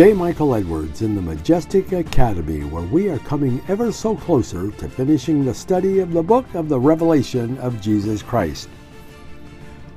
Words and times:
J. 0.00 0.14
Michael 0.14 0.54
Edwards 0.54 1.02
in 1.02 1.14
the 1.14 1.20
Majestic 1.20 1.92
Academy, 1.92 2.64
where 2.64 2.86
we 2.86 3.10
are 3.10 3.18
coming 3.18 3.60
ever 3.68 3.92
so 3.92 4.16
closer 4.16 4.70
to 4.70 4.88
finishing 4.88 5.44
the 5.44 5.52
study 5.52 5.98
of 5.98 6.14
the 6.14 6.22
book 6.22 6.46
of 6.54 6.70
the 6.70 6.80
Revelation 6.80 7.58
of 7.58 7.82
Jesus 7.82 8.22
Christ. 8.22 8.70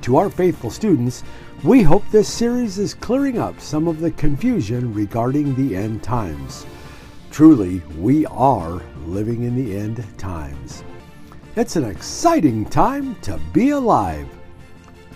To 0.02 0.18
our 0.18 0.28
faithful 0.28 0.68
students, 0.68 1.24
we 1.62 1.80
hope 1.80 2.04
this 2.10 2.28
series 2.28 2.78
is 2.78 2.92
clearing 2.92 3.38
up 3.38 3.58
some 3.58 3.88
of 3.88 4.00
the 4.00 4.10
confusion 4.10 4.92
regarding 4.92 5.54
the 5.54 5.74
end 5.74 6.02
times. 6.02 6.66
Truly, 7.30 7.80
we 7.98 8.26
are 8.26 8.82
living 9.06 9.44
in 9.44 9.56
the 9.56 9.74
end 9.74 10.04
times. 10.18 10.84
It's 11.56 11.76
an 11.76 11.84
exciting 11.84 12.66
time 12.66 13.14
to 13.22 13.40
be 13.54 13.70
alive. 13.70 14.28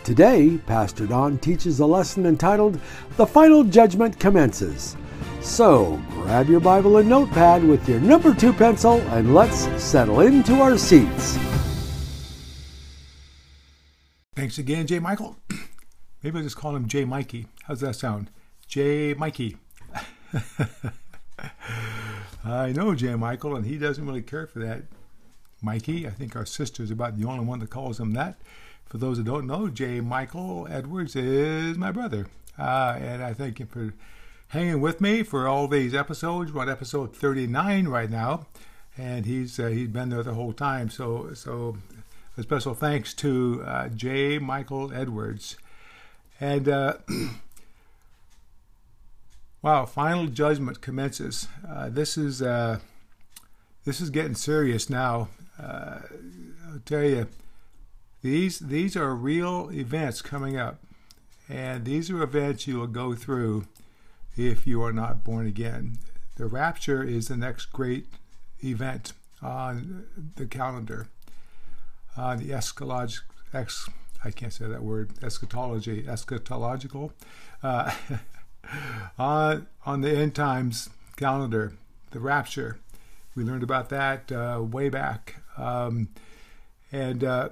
Today, 0.05 0.59
Pastor 0.67 1.07
Don 1.07 1.39
teaches 1.39 1.81
a 1.81 1.87
lesson 1.87 2.27
entitled 2.27 2.81
The 3.17 3.27
Final 3.27 3.65
Judgment 3.65 4.19
Commences. 4.19 4.97
So, 5.41 6.03
grab 6.11 6.49
your 6.49 6.61
Bible 6.61 6.97
and 6.99 7.09
notepad 7.09 7.65
with 7.65 7.89
your 7.89 8.01
number 8.01 8.35
two 8.35 8.53
pencil 8.53 9.01
and 9.11 9.35
let's 9.35 9.69
settle 9.83 10.21
into 10.21 10.61
our 10.61 10.79
seats. 10.79 11.39
Thanks 14.35 14.59
again, 14.59 14.87
J. 14.87 14.99
Michael. 14.99 15.37
Maybe 16.23 16.39
I'll 16.39 16.45
just 16.45 16.57
call 16.57 16.75
him 16.75 16.89
J. 16.89 17.05
Mikey. 17.05 17.47
How's 17.65 17.81
that 17.81 17.97
sound? 17.97 18.31
J. 18.67 19.15
Mikey. 19.15 19.57
I 22.45 22.73
know 22.73 22.95
J. 22.95 23.15
Michael, 23.15 23.57
and 23.57 23.67
he 23.67 23.79
doesn't 23.79 24.07
really 24.07 24.23
care 24.23 24.47
for 24.47 24.61
that. 24.61 24.85
Mikey, 25.61 26.07
I 26.07 26.11
think 26.11 26.37
our 26.37 26.47
sister 26.47 26.83
is 26.83 26.91
about 26.91 27.19
the 27.19 27.27
only 27.27 27.45
one 27.45 27.59
that 27.59 27.71
calls 27.71 27.99
him 27.99 28.13
that. 28.15 28.39
For 28.89 28.97
those 28.97 29.19
that 29.19 29.25
don't 29.25 29.47
know, 29.47 29.69
J. 29.69 30.01
Michael 30.01 30.67
Edwards 30.71 31.15
is 31.15 31.77
my 31.77 31.93
brother. 31.93 32.27
Uh, 32.59 32.97
and 32.99 33.23
I 33.23 33.35
thank 33.35 33.61
him 33.61 33.67
for 33.67 33.93
hanging 34.49 34.81
with 34.81 35.01
me 35.01 35.23
for 35.23 35.47
all 35.47 35.69
these 35.69 35.95
episodes. 35.95 36.53
We're 36.53 36.63
on 36.63 36.71
episode 36.71 37.15
39 37.15 37.89
right 37.89 38.11
now, 38.11 38.47
and 38.97 39.27
he's 39.27 39.61
uh, 39.61 39.67
he's 39.67 39.89
been 39.89 40.09
there 40.09 40.23
the 40.23 40.33
whole 40.33 40.55
time. 40.55 40.89
So 40.89 41.35
so 41.35 41.77
a 42.39 42.43
special 42.43 42.75
thanks 42.75 43.13
to 43.15 43.63
uh, 43.67 43.89
J. 43.89 44.39
Michael 44.39 44.91
Edwards. 44.93 45.59
And 46.41 46.67
uh, 46.67 46.95
wow, 49.63 49.85
final 49.85 50.29
judgment 50.29 50.81
commences. 50.81 51.47
Uh, 51.69 51.91
this 51.91 52.17
is 52.17 52.41
uh, 52.41 52.79
this 53.85 54.01
is 54.01 54.09
getting 54.09 54.35
serious 54.35 54.89
now. 54.89 55.29
Uh, 55.61 55.99
I'll 56.71 56.81
tell 56.87 57.03
you 57.03 57.27
these 58.23 58.59
these 58.59 58.97
are 58.97 59.15
real 59.15 59.71
events 59.73 60.23
coming 60.23 60.57
up, 60.57 60.81
and 61.49 61.85
these 61.85 62.11
are 62.11 62.23
events 62.23 62.67
you 62.67 62.79
will 62.79 62.87
go 62.87 63.15
through 63.15 63.67
if 64.37 64.67
you 64.67 64.83
are 64.83 64.93
not 64.93 65.25
born 65.25 65.47
again. 65.47 65.99
The 66.37 66.47
rapture 66.47 67.03
is 67.03 67.29
the 67.29 67.37
next 67.37 67.67
great 67.67 68.07
event 68.63 69.13
on 69.43 70.07
the 70.37 70.47
calendar. 70.47 71.09
Uh, 72.17 72.37
the 72.37 72.51
eschatological, 72.51 73.21
ex, 73.53 73.89
I 74.25 74.31
can't 74.31 74.53
say 74.53 74.67
that 74.67 74.83
word, 74.83 75.13
eschatology, 75.23 76.03
eschatological, 76.03 77.13
uh, 77.63 77.93
on, 79.19 79.67
on 79.87 80.01
the 80.01 80.11
end 80.11 80.35
times 80.35 80.91
calendar, 81.17 81.75
the 82.11 82.21
rapture. 82.21 82.79
We 83.35 83.45
learned 83.45 83.63
about 83.63 83.89
that 83.91 84.33
uh, 84.33 84.61
way 84.63 84.89
back. 84.89 85.37
Um, 85.57 86.09
and 86.91 87.23
uh, 87.23 87.51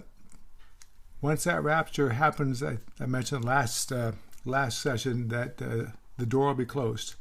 once 1.20 1.44
that 1.44 1.62
rapture 1.62 2.10
happens, 2.10 2.62
I, 2.62 2.78
I 3.00 3.06
mentioned 3.06 3.44
last 3.44 3.92
uh, 3.92 4.12
last 4.44 4.80
session 4.80 5.28
that 5.28 5.60
uh, 5.60 5.90
the 6.18 6.26
door 6.26 6.48
will 6.48 6.54
be 6.54 6.64
closed. 6.64 7.14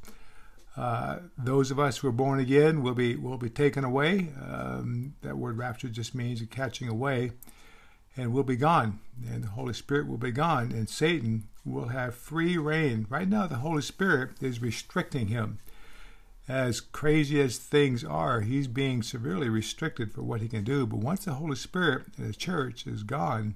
Uh, 0.77 1.19
those 1.37 1.71
of 1.71 1.79
us 1.79 1.97
who 1.97 2.07
are 2.09 2.13
born 2.13 2.39
again 2.39 2.83
will 2.83 2.93
be 2.93 3.15
will 3.15 3.37
be 3.37 3.49
taken 3.49 3.83
away. 3.83 4.29
Um, 4.41 5.15
that 5.21 5.37
word 5.37 5.57
rapture 5.57 5.87
just 5.87 6.13
means 6.13 6.41
catching 6.49 6.89
away, 6.89 7.31
and 8.17 8.33
we'll 8.33 8.43
be 8.43 8.57
gone, 8.57 8.99
and 9.25 9.43
the 9.43 9.49
Holy 9.49 9.73
Spirit 9.73 10.07
will 10.07 10.17
be 10.17 10.31
gone, 10.31 10.71
and 10.71 10.89
Satan 10.89 11.47
will 11.63 11.87
have 11.87 12.13
free 12.13 12.57
reign. 12.57 13.07
Right 13.09 13.27
now, 13.27 13.47
the 13.47 13.55
Holy 13.55 13.81
Spirit 13.81 14.31
is 14.41 14.61
restricting 14.61 15.27
him. 15.27 15.59
As 16.47 16.79
crazy 16.79 17.41
as 17.41 17.57
things 17.57 18.03
are, 18.03 18.41
he's 18.41 18.67
being 18.67 19.01
severely 19.01 19.49
restricted 19.49 20.13
for 20.13 20.21
what 20.21 20.41
he 20.41 20.47
can 20.47 20.63
do. 20.63 20.85
But 20.85 20.99
once 20.99 21.25
the 21.25 21.33
Holy 21.33 21.55
Spirit 21.55 22.05
in 22.19 22.27
the 22.27 22.33
church 22.33 22.85
is 22.85 23.01
gone, 23.01 23.55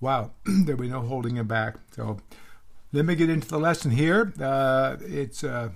wow, 0.00 0.30
there'll 0.44 0.80
be 0.80 0.88
no 0.88 1.00
holding 1.00 1.36
him 1.36 1.46
back. 1.46 1.76
So 1.94 2.18
let 2.92 3.04
me 3.04 3.14
get 3.14 3.30
into 3.30 3.48
the 3.48 3.58
lesson 3.58 3.92
here. 3.92 4.32
Uh, 4.40 4.96
it's 5.00 5.44
a, 5.44 5.72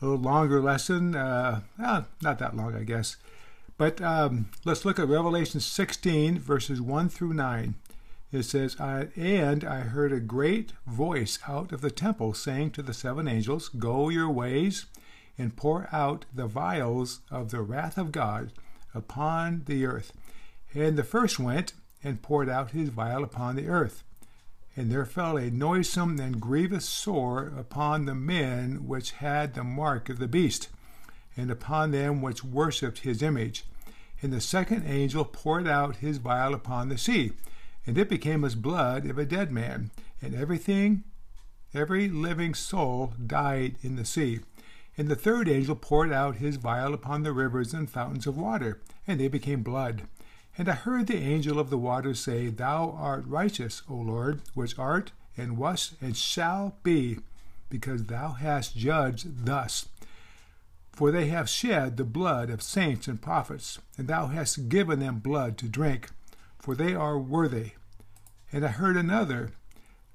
a, 0.00 0.04
little 0.04 0.18
longer 0.18 0.60
lesson, 0.60 1.14
uh, 1.14 1.60
not 1.78 2.38
that 2.38 2.56
long, 2.56 2.74
I 2.74 2.84
guess. 2.84 3.16
But 3.76 4.00
um, 4.00 4.50
let's 4.64 4.84
look 4.84 4.98
at 4.98 5.08
Revelation 5.08 5.60
16, 5.60 6.38
verses 6.38 6.80
1 6.80 7.08
through 7.08 7.34
9. 7.34 7.74
It 8.32 8.42
says, 8.44 8.76
And 8.78 9.64
I 9.64 9.80
heard 9.80 10.12
a 10.12 10.20
great 10.20 10.72
voice 10.86 11.38
out 11.48 11.72
of 11.72 11.80
the 11.80 11.90
temple 11.90 12.34
saying 12.34 12.72
to 12.72 12.82
the 12.82 12.94
seven 12.94 13.28
angels, 13.28 13.68
Go 13.68 14.08
your 14.08 14.28
ways 14.28 14.86
and 15.36 15.56
pour 15.56 15.88
out 15.92 16.24
the 16.32 16.46
vials 16.46 17.20
of 17.30 17.50
the 17.50 17.62
wrath 17.62 17.98
of 17.98 18.12
God 18.12 18.52
upon 18.94 19.62
the 19.66 19.84
earth. 19.86 20.12
And 20.72 20.96
the 20.96 21.04
first 21.04 21.38
went, 21.38 21.74
and 22.04 22.22
poured 22.22 22.48
out 22.48 22.70
his 22.70 22.90
vial 22.90 23.24
upon 23.24 23.56
the 23.56 23.66
earth. 23.66 24.04
And 24.76 24.90
there 24.90 25.06
fell 25.06 25.36
a 25.36 25.50
noisome 25.50 26.20
and 26.20 26.40
grievous 26.40 26.84
sore 26.84 27.52
upon 27.58 28.04
the 28.04 28.14
men 28.14 28.86
which 28.86 29.12
had 29.12 29.54
the 29.54 29.64
mark 29.64 30.08
of 30.08 30.18
the 30.18 30.28
beast, 30.28 30.68
and 31.36 31.50
upon 31.50 31.90
them 31.90 32.20
which 32.20 32.44
worshipped 32.44 33.00
his 33.00 33.22
image. 33.22 33.64
And 34.20 34.32
the 34.32 34.40
second 34.40 34.84
angel 34.86 35.24
poured 35.24 35.66
out 35.66 35.96
his 35.96 36.18
vial 36.18 36.54
upon 36.54 36.88
the 36.88 36.98
sea, 36.98 37.32
and 37.86 37.96
it 37.96 38.08
became 38.08 38.44
as 38.44 38.54
blood 38.54 39.06
of 39.06 39.18
a 39.18 39.24
dead 39.24 39.50
man, 39.50 39.90
and 40.20 40.34
everything, 40.34 41.04
every 41.72 42.08
living 42.08 42.54
soul 42.54 43.14
died 43.26 43.76
in 43.82 43.96
the 43.96 44.04
sea. 44.04 44.40
And 44.96 45.08
the 45.08 45.16
third 45.16 45.48
angel 45.48 45.74
poured 45.74 46.12
out 46.12 46.36
his 46.36 46.56
vial 46.56 46.94
upon 46.94 47.22
the 47.22 47.32
rivers 47.32 47.74
and 47.74 47.90
fountains 47.90 48.26
of 48.26 48.36
water, 48.36 48.80
and 49.06 49.20
they 49.20 49.28
became 49.28 49.62
blood. 49.62 50.02
And 50.56 50.68
I 50.68 50.74
heard 50.74 51.08
the 51.08 51.16
angel 51.16 51.58
of 51.58 51.70
the 51.70 51.78
waters 51.78 52.20
say, 52.20 52.48
Thou 52.48 52.96
art 52.96 53.26
righteous, 53.26 53.82
O 53.90 53.94
Lord, 53.94 54.40
which 54.54 54.78
art, 54.78 55.10
and 55.36 55.56
was, 55.56 55.94
and 56.00 56.16
shall 56.16 56.76
be, 56.84 57.18
because 57.68 58.04
thou 58.04 58.32
hast 58.32 58.76
judged 58.76 59.46
thus. 59.46 59.88
For 60.92 61.10
they 61.10 61.26
have 61.26 61.48
shed 61.48 61.96
the 61.96 62.04
blood 62.04 62.50
of 62.50 62.62
saints 62.62 63.08
and 63.08 63.20
prophets, 63.20 63.80
and 63.98 64.06
thou 64.06 64.28
hast 64.28 64.68
given 64.68 65.00
them 65.00 65.18
blood 65.18 65.58
to 65.58 65.68
drink, 65.68 66.10
for 66.60 66.76
they 66.76 66.94
are 66.94 67.18
worthy. 67.18 67.72
And 68.52 68.64
I 68.64 68.68
heard 68.68 68.96
another 68.96 69.50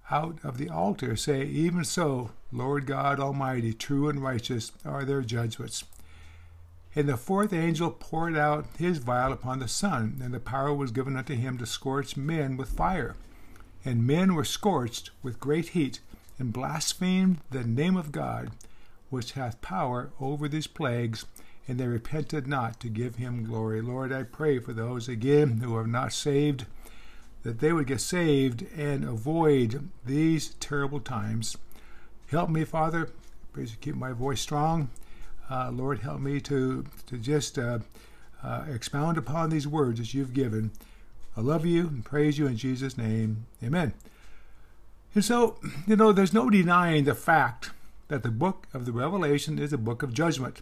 out 0.09 0.39
of 0.43 0.57
the 0.57 0.69
altar 0.69 1.17
say, 1.17 1.43
Even 1.43 1.83
so, 1.83 2.31
Lord 2.51 2.85
God 2.85 3.19
Almighty, 3.19 3.73
true 3.73 4.07
and 4.07 4.23
righteous 4.23 4.71
are 4.85 5.03
their 5.03 5.21
judgments. 5.21 5.83
And 6.99 7.07
the 7.07 7.15
fourth 7.15 7.53
angel 7.53 7.91
poured 7.91 8.35
out 8.35 8.65
his 8.77 8.97
vial 8.97 9.31
upon 9.31 9.59
the 9.59 9.69
sun, 9.69 10.19
and 10.21 10.33
the 10.33 10.39
power 10.41 10.73
was 10.73 10.91
given 10.91 11.15
unto 11.15 11.33
him 11.33 11.57
to 11.57 11.65
scorch 11.65 12.17
men 12.17 12.57
with 12.57 12.71
fire. 12.71 13.15
And 13.85 14.05
men 14.05 14.35
were 14.35 14.43
scorched 14.43 15.09
with 15.23 15.39
great 15.39 15.69
heat, 15.69 16.01
and 16.37 16.51
blasphemed 16.51 17.37
the 17.51 17.63
name 17.63 17.95
of 17.95 18.11
God, 18.11 18.51
which 19.09 19.31
hath 19.31 19.61
power 19.61 20.09
over 20.19 20.49
these 20.49 20.67
plagues, 20.67 21.23
and 21.69 21.79
they 21.79 21.87
repented 21.87 22.47
not 22.47 22.81
to 22.81 22.89
give 22.89 23.15
him 23.15 23.45
glory. 23.45 23.81
Lord, 23.81 24.11
I 24.11 24.23
pray 24.23 24.59
for 24.59 24.73
those 24.73 25.07
again 25.07 25.61
who 25.63 25.77
are 25.77 25.87
not 25.87 26.11
saved, 26.11 26.65
that 27.43 27.59
they 27.59 27.71
would 27.71 27.87
get 27.87 28.01
saved 28.01 28.65
and 28.75 29.05
avoid 29.05 29.87
these 30.05 30.49
terrible 30.55 30.99
times. 30.99 31.55
Help 32.27 32.49
me, 32.49 32.65
Father. 32.65 33.09
Please 33.53 33.77
keep 33.79 33.95
my 33.95 34.11
voice 34.11 34.41
strong 34.41 34.89
uh, 35.49 35.71
Lord, 35.71 35.99
help 35.99 36.21
me 36.21 36.39
to, 36.41 36.85
to 37.07 37.17
just 37.17 37.57
uh, 37.57 37.79
uh, 38.43 38.65
expound 38.73 39.17
upon 39.17 39.49
these 39.49 39.67
words 39.67 39.99
that 39.99 40.13
you've 40.13 40.33
given. 40.33 40.71
I 41.35 41.41
love 41.41 41.65
you 41.65 41.87
and 41.87 42.05
praise 42.05 42.37
you 42.37 42.47
in 42.47 42.57
Jesus' 42.57 42.97
name. 42.97 43.45
Amen. 43.63 43.93
And 45.15 45.25
so, 45.25 45.57
you 45.87 45.95
know, 45.95 46.11
there's 46.11 46.33
no 46.33 46.49
denying 46.49 47.05
the 47.05 47.15
fact 47.15 47.71
that 48.09 48.23
the 48.23 48.31
book 48.31 48.67
of 48.73 48.85
the 48.85 48.91
Revelation 48.91 49.57
is 49.57 49.73
a 49.73 49.77
book 49.77 50.03
of 50.03 50.13
judgment. 50.13 50.61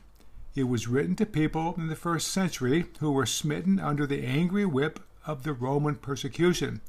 It 0.55 0.63
was 0.63 0.87
written 0.87 1.15
to 1.17 1.25
people 1.25 1.75
in 1.77 1.87
the 1.87 1.95
first 1.95 2.29
century 2.29 2.85
who 2.99 3.11
were 3.11 3.25
smitten 3.25 3.79
under 3.79 4.07
the 4.07 4.25
angry 4.25 4.65
whip 4.65 4.99
of 5.25 5.43
the 5.43 5.53
Roman 5.53 5.95
persecution. 5.95 6.81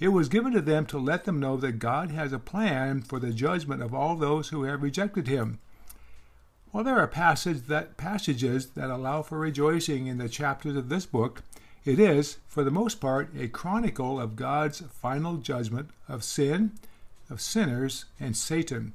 It 0.00 0.08
was 0.08 0.28
given 0.28 0.52
to 0.52 0.60
them 0.60 0.86
to 0.86 0.98
let 0.98 1.24
them 1.24 1.38
know 1.38 1.56
that 1.58 1.78
God 1.78 2.10
has 2.10 2.32
a 2.32 2.38
plan 2.38 3.02
for 3.02 3.18
the 3.18 3.32
judgment 3.32 3.82
of 3.82 3.94
all 3.94 4.16
those 4.16 4.48
who 4.48 4.64
have 4.64 4.82
rejected 4.82 5.28
him. 5.28 5.58
While 6.72 6.84
there 6.84 6.98
are 6.98 7.06
passage 7.06 7.66
that, 7.66 7.98
passages 7.98 8.68
that 8.70 8.88
allow 8.88 9.20
for 9.20 9.38
rejoicing 9.38 10.06
in 10.06 10.16
the 10.16 10.28
chapters 10.28 10.74
of 10.74 10.88
this 10.88 11.04
book, 11.04 11.42
it 11.84 11.98
is, 11.98 12.38
for 12.48 12.64
the 12.64 12.70
most 12.70 12.98
part, 12.98 13.28
a 13.38 13.48
chronicle 13.48 14.18
of 14.18 14.36
God's 14.36 14.80
final 14.80 15.36
judgment 15.36 15.90
of 16.08 16.24
sin, 16.24 16.72
of 17.28 17.42
sinners, 17.42 18.06
and 18.18 18.34
Satan. 18.34 18.94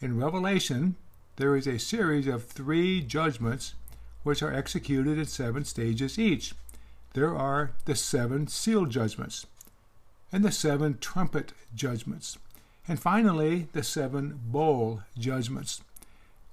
In 0.00 0.18
Revelation, 0.18 0.96
there 1.36 1.54
is 1.54 1.68
a 1.68 1.78
series 1.78 2.26
of 2.26 2.46
three 2.46 3.00
judgments 3.00 3.74
which 4.24 4.42
are 4.42 4.52
executed 4.52 5.16
in 5.16 5.26
seven 5.26 5.64
stages 5.64 6.18
each. 6.18 6.52
There 7.12 7.36
are 7.36 7.70
the 7.84 7.94
seven 7.94 8.48
seal 8.48 8.86
judgments, 8.86 9.46
and 10.32 10.44
the 10.44 10.50
seven 10.50 10.98
trumpet 10.98 11.52
judgments, 11.76 12.38
and 12.88 12.98
finally 12.98 13.68
the 13.72 13.84
seven 13.84 14.40
bowl 14.46 15.02
judgments. 15.16 15.80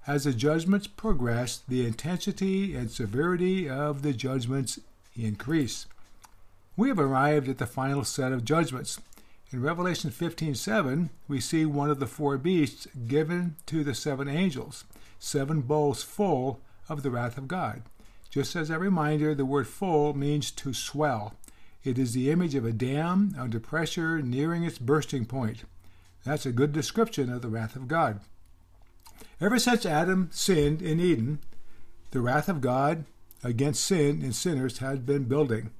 As 0.07 0.23
the 0.23 0.33
judgments 0.33 0.87
progress, 0.87 1.61
the 1.67 1.85
intensity 1.85 2.75
and 2.75 2.89
severity 2.89 3.69
of 3.69 4.01
the 4.01 4.13
judgments 4.13 4.79
increase. 5.15 5.85
We 6.75 6.87
have 6.87 6.99
arrived 6.99 7.47
at 7.47 7.59
the 7.59 7.67
final 7.67 8.03
set 8.03 8.31
of 8.31 8.43
judgments. 8.43 8.99
In 9.51 9.61
Revelation 9.61 10.09
15:7, 10.09 11.09
we 11.27 11.39
see 11.39 11.65
one 11.65 11.91
of 11.91 11.99
the 11.99 12.07
four 12.07 12.37
beasts 12.37 12.87
given 13.07 13.57
to 13.67 13.83
the 13.83 13.93
seven 13.93 14.27
angels, 14.27 14.85
seven 15.19 15.61
bowls 15.61 16.01
full 16.01 16.61
of 16.89 17.03
the 17.03 17.11
wrath 17.11 17.37
of 17.37 17.47
God. 17.47 17.83
Just 18.31 18.55
as 18.55 18.69
a 18.69 18.79
reminder, 18.79 19.35
the 19.35 19.45
word 19.45 19.67
full 19.67 20.13
means 20.15 20.49
to 20.51 20.73
swell. 20.73 21.35
It 21.83 21.99
is 21.99 22.13
the 22.13 22.31
image 22.31 22.55
of 22.55 22.65
a 22.65 22.71
dam 22.71 23.35
under 23.37 23.59
pressure 23.59 24.21
nearing 24.21 24.63
its 24.63 24.79
bursting 24.79 25.25
point. 25.25 25.65
That's 26.23 26.45
a 26.45 26.51
good 26.51 26.71
description 26.71 27.31
of 27.31 27.41
the 27.41 27.49
wrath 27.49 27.75
of 27.75 27.87
God. 27.87 28.21
Ever 29.39 29.59
since 29.59 29.85
Adam 29.85 30.29
sinned 30.31 30.81
in 30.81 30.99
Eden, 30.99 31.39
the 32.11 32.21
wrath 32.21 32.49
of 32.49 32.61
God 32.61 33.05
against 33.43 33.83
sin 33.83 34.21
and 34.21 34.35
sinners 34.35 34.79
has 34.79 34.99
been 34.99 35.23
building. 35.23 35.71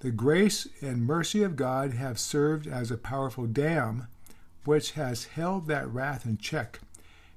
The 0.00 0.10
grace 0.10 0.68
and 0.80 1.06
mercy 1.06 1.42
of 1.42 1.56
God 1.56 1.92
have 1.94 2.18
served 2.18 2.66
as 2.66 2.90
a 2.90 2.96
powerful 2.96 3.46
dam 3.46 4.06
which 4.64 4.92
has 4.92 5.24
held 5.24 5.66
that 5.66 5.92
wrath 5.92 6.24
in 6.26 6.38
check. 6.38 6.80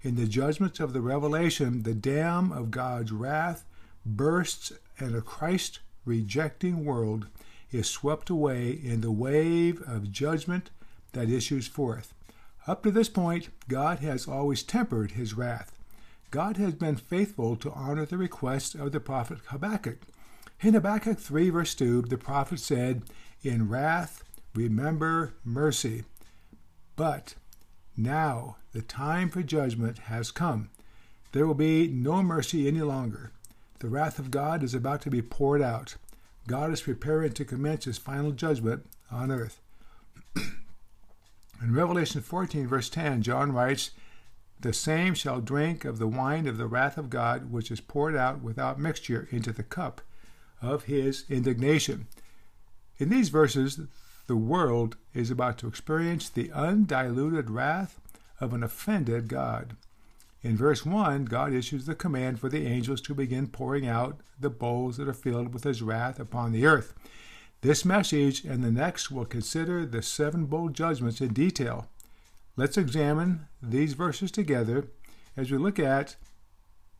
In 0.02 0.16
the 0.16 0.28
judgments 0.28 0.80
of 0.80 0.94
the 0.94 1.02
revelation, 1.02 1.84
the 1.84 1.94
dam 1.94 2.52
of 2.52 2.72
God's 2.72 3.12
wrath 3.12 3.66
bursts 4.06 4.72
and 5.00 5.16
a 5.16 5.22
Christ 5.22 5.80
rejecting 6.06 6.84
world 6.86 7.28
is 7.72 7.90
swept 7.90 8.30
away 8.30 8.72
in 8.72 9.02
the 9.02 9.12
wave 9.12 9.82
of 9.88 10.12
judgment 10.12 10.72
that 11.14 11.30
issues 11.30 11.68
forth. 11.68 12.14
Up 12.68 12.84
to 12.84 12.92
this 12.92 13.10
point, 13.10 13.50
God 13.68 14.00
has 14.00 14.28
always 14.28 14.62
tempered 14.62 15.12
his 15.12 15.34
wrath. 15.34 15.72
God 16.30 16.58
has 16.58 16.76
been 16.76 16.96
faithful 16.96 17.56
to 17.58 17.72
honor 17.72 18.06
the 18.06 18.18
request 18.18 18.76
of 18.76 18.92
the 18.92 19.00
prophet 19.00 19.40
Habakkuk. 19.48 20.00
In 20.62 20.76
Habakkuk 20.76 21.18
3, 21.18 21.50
verse 21.50 21.74
2, 21.74 22.04
the 22.04 22.18
prophet 22.18 22.60
said, 22.60 23.04
In 23.42 23.68
wrath, 23.68 24.24
remember 24.54 25.34
mercy. 25.44 26.04
But 26.96 27.36
now 27.98 28.58
the 28.74 28.82
time 28.82 29.30
for 29.30 29.42
judgment 29.42 29.98
has 30.00 30.32
come. 30.32 30.70
There 31.32 31.48
will 31.48 31.56
be 31.56 31.88
no 31.88 32.22
mercy 32.22 32.68
any 32.68 32.82
longer. 32.82 33.32
The 33.80 33.90
wrath 33.90 34.20
of 34.20 34.30
God 34.30 34.62
is 34.62 34.76
about 34.76 35.02
to 35.02 35.10
be 35.10 35.22
poured 35.22 35.62
out. 35.62 35.96
God 36.48 36.72
is 36.72 36.82
preparing 36.82 37.34
to 37.34 37.46
commence 37.46 37.86
his 37.86 37.98
final 37.98 38.32
judgment 38.32 38.86
on 39.10 39.32
earth. 39.32 39.61
In 41.62 41.76
Revelation 41.76 42.22
14, 42.22 42.68
verse 42.68 42.90
10, 42.90 43.22
John 43.22 43.52
writes, 43.52 43.92
The 44.60 44.74
same 44.74 45.14
shall 45.14 45.42
drink 45.42 45.86
of 45.86 46.00
the 46.00 46.08
wine 46.08 46.48
of 46.48 46.58
the 46.58 46.66
wrath 46.66 46.98
of 46.98 47.12
God, 47.12 47.52
which 47.52 47.70
is 47.70 47.80
poured 47.80 48.16
out 48.16 48.42
without 48.42 48.80
mixture 48.80 49.28
into 49.30 49.52
the 49.52 49.62
cup 49.62 50.02
of 50.60 50.86
his 50.86 51.24
indignation. 51.30 52.08
In 52.98 53.10
these 53.10 53.30
verses, 53.30 53.80
the 54.26 54.36
world 54.36 54.98
is 55.14 55.30
about 55.30 55.60
to 55.60 55.68
experience 55.68 56.30
the 56.30 56.52
undiluted 56.52 57.52
wrath 57.52 58.00
of 58.40 58.54
an 58.54 58.64
offended 58.64 59.28
God. 59.28 59.76
In 60.42 60.58
verse 60.58 60.84
1, 60.84 61.26
God 61.26 61.54
issues 61.54 61.86
the 61.86 61.94
command 61.94 62.40
for 62.40 62.50
the 62.50 62.66
angels 62.66 63.02
to 63.02 63.14
begin 63.14 63.48
pouring 63.48 63.88
out 63.88 64.20
the 64.40 64.50
bowls 64.50 64.98
that 64.98 65.08
are 65.08 65.14
filled 65.14 65.54
with 65.54 65.64
his 65.64 65.84
wrath 65.84 66.20
upon 66.20 66.54
the 66.54 66.66
earth. 66.66 66.96
This 67.62 67.86
message 67.86 68.44
and 68.44 68.64
the 68.64 68.72
next 68.72 69.12
will 69.12 69.26
consider 69.26 69.86
the 69.86 70.02
seven 70.02 70.46
bowl 70.46 70.70
judgments 70.70 71.22
in 71.22 71.32
detail. 71.32 71.88
Let's 72.56 72.76
examine 72.76 73.48
these 73.62 73.94
verses 73.94 74.32
together 74.32 74.88
as 75.38 75.52
we 75.52 75.60
look 75.60 75.78
at 75.78 76.16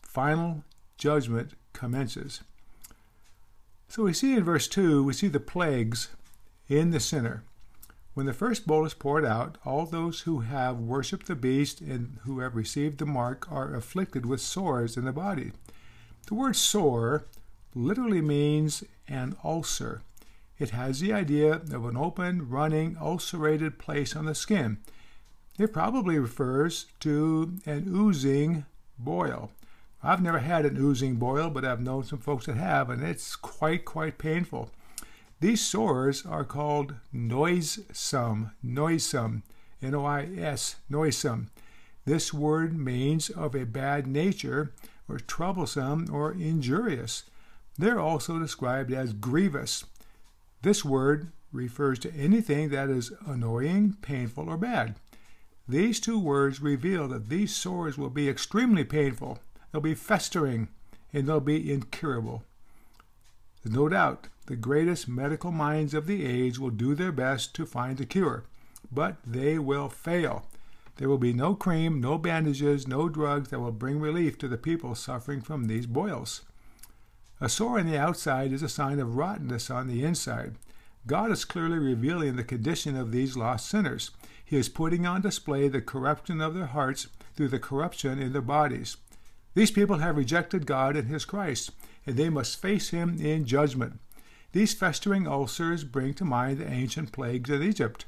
final 0.04 0.64
judgment 1.00 1.54
commences. 1.74 2.42
So 3.90 4.04
we 4.04 4.14
see 4.14 4.36
in 4.36 4.44
verse 4.44 4.68
2, 4.68 5.04
we 5.04 5.14
see 5.14 5.28
the 5.28 5.40
plagues 5.40 6.10
in 6.70 6.92
the 6.92 7.00
sinner. 7.00 7.44
When 8.14 8.28
the 8.28 8.34
first 8.34 8.68
bowl 8.68 8.86
is 8.86 8.94
poured 8.94 9.26
out, 9.26 9.58
all 9.66 9.88
those 9.88 10.22
who 10.22 10.42
have 10.42 10.78
worshipped 10.78 11.26
the 11.26 11.36
beast 11.36 11.82
and 11.82 12.20
who 12.24 12.40
have 12.40 12.56
received 12.56 13.00
the 13.00 13.06
mark 13.08 13.52
are 13.52 13.74
afflicted 13.74 14.28
with 14.28 14.42
sores 14.42 14.96
in 14.96 15.06
the 15.06 15.12
body. 15.12 15.54
The 16.28 16.36
word 16.36 16.56
sore 16.56 17.26
literally 17.74 18.22
means 18.22 18.84
an 19.08 19.36
ulcer. 19.44 20.04
It 20.62 20.70
has 20.70 21.00
the 21.00 21.12
idea 21.12 21.54
of 21.54 21.86
an 21.86 21.98
open, 21.98 22.48
running, 22.48 22.96
ulcerated 23.02 23.80
place 23.80 24.16
on 24.16 24.26
the 24.26 24.36
skin. 24.36 24.78
It 25.58 25.74
probably 25.74 26.20
refers 26.20 26.86
to 27.00 27.58
an 27.66 27.86
oozing 27.88 28.66
boil. 29.00 29.50
I've 30.04 30.22
never 30.22 30.38
had 30.38 30.68
an 30.68 30.78
oozing 30.78 31.16
boil, 31.16 31.50
but 31.50 31.66
I've 31.66 31.82
known 31.82 32.04
some 32.04 32.20
folks 32.20 32.46
that 32.46 32.58
have, 32.58 32.92
and 32.92 33.02
it's 33.02 33.36
quite, 33.36 33.86
quite 33.86 34.20
painful. 34.20 34.70
These 35.40 35.62
sores 35.62 36.28
are 36.28 36.46
called 36.46 36.94
noisome, 37.12 38.52
noisome, 38.62 39.42
N 39.82 39.96
O 39.96 40.06
I 40.06 40.30
S, 40.38 40.76
noisome. 40.88 41.50
This 42.06 42.32
word 42.32 42.78
means 42.78 43.32
of 43.32 43.56
a 43.56 43.66
bad 43.66 44.06
nature, 44.06 44.74
or 45.10 45.18
troublesome, 45.18 46.08
or 46.14 46.32
injurious. 46.32 47.24
They're 47.80 48.00
also 48.00 48.38
described 48.38 48.94
as 48.94 49.14
grievous. 49.14 49.86
This 50.62 50.86
word 50.86 51.32
refers 51.52 52.00
to 52.00 52.14
anything 52.14 52.70
that 52.70 52.90
is 52.90 53.12
annoying, 53.26 53.98
painful, 54.02 54.50
or 54.50 54.58
bad. 54.58 54.96
These 55.68 56.00
two 56.00 56.20
words 56.20 56.62
reveal 56.62 57.08
that 57.08 57.30
these 57.30 57.56
sores 57.56 57.98
will 57.98 58.10
be 58.10 58.30
extremely 58.30 58.84
painful, 58.84 59.40
they'll 59.72 59.82
be 59.82 59.96
festering, 59.96 60.70
and 61.14 61.28
they'll 61.28 61.40
be 61.40 61.72
incurable. 61.72 62.44
No 63.64 63.90
doubt 63.90 64.28
the 64.48 64.56
greatest 64.56 65.08
medical 65.08 65.52
minds 65.52 65.94
of 65.94 66.08
the 66.08 66.26
age 66.26 66.58
will 66.60 66.72
do 66.72 66.96
their 66.96 67.12
best 67.12 67.54
to 67.56 67.66
find 67.66 68.00
a 68.02 68.06
cure, 68.06 68.44
but 68.92 69.18
they 69.26 69.60
will 69.60 69.88
fail. 69.90 70.46
There 70.98 71.10
will 71.10 71.18
be 71.18 71.34
no 71.34 71.56
cream, 71.56 72.02
no 72.02 72.18
bandages, 72.18 72.88
no 72.88 73.08
drugs 73.08 73.50
that 73.50 73.60
will 73.60 73.72
bring 73.72 74.00
relief 74.00 74.38
to 74.40 74.48
the 74.48 74.58
people 74.58 74.94
suffering 74.94 75.42
from 75.42 75.66
these 75.66 75.86
boils. 75.86 76.42
A 77.44 77.50
sore 77.50 77.80
on 77.80 77.88
the 77.88 77.98
outside 77.98 78.52
is 78.52 78.62
a 78.62 78.70
sign 78.70 79.00
of 79.00 79.18
rottenness 79.18 79.72
on 79.72 79.88
the 79.88 80.04
inside. 80.04 80.58
God 81.08 81.32
is 81.32 81.44
clearly 81.44 81.80
revealing 81.80 82.36
the 82.36 82.44
condition 82.44 82.96
of 82.96 83.12
these 83.12 83.36
lost 83.36 83.68
sinners. 83.68 84.12
He 84.46 84.58
is 84.58 84.70
putting 84.70 85.08
on 85.08 85.22
display 85.22 85.68
the 85.68 85.82
corruption 85.82 86.40
of 86.40 86.54
their 86.54 86.68
hearts 86.68 87.08
through 87.36 87.48
the 87.48 87.58
corruption 87.58 88.20
in 88.20 88.34
their 88.34 88.44
bodies. 88.44 88.98
These 89.56 89.72
people 89.72 89.98
have 89.98 90.18
rejected 90.18 90.68
God 90.68 90.96
and 90.96 91.08
His 91.08 91.26
Christ, 91.26 91.72
and 92.06 92.16
they 92.16 92.30
must 92.30 92.62
face 92.62 92.90
Him 92.90 93.20
in 93.20 93.46
judgment. 93.46 94.00
These 94.52 94.76
festering 94.76 95.28
ulcers 95.28 95.84
bring 95.84 96.14
to 96.16 96.26
mind 96.26 96.60
the 96.60 96.72
ancient 96.72 97.12
plagues 97.12 97.50
of 97.50 97.64
Egypt. 97.64 98.06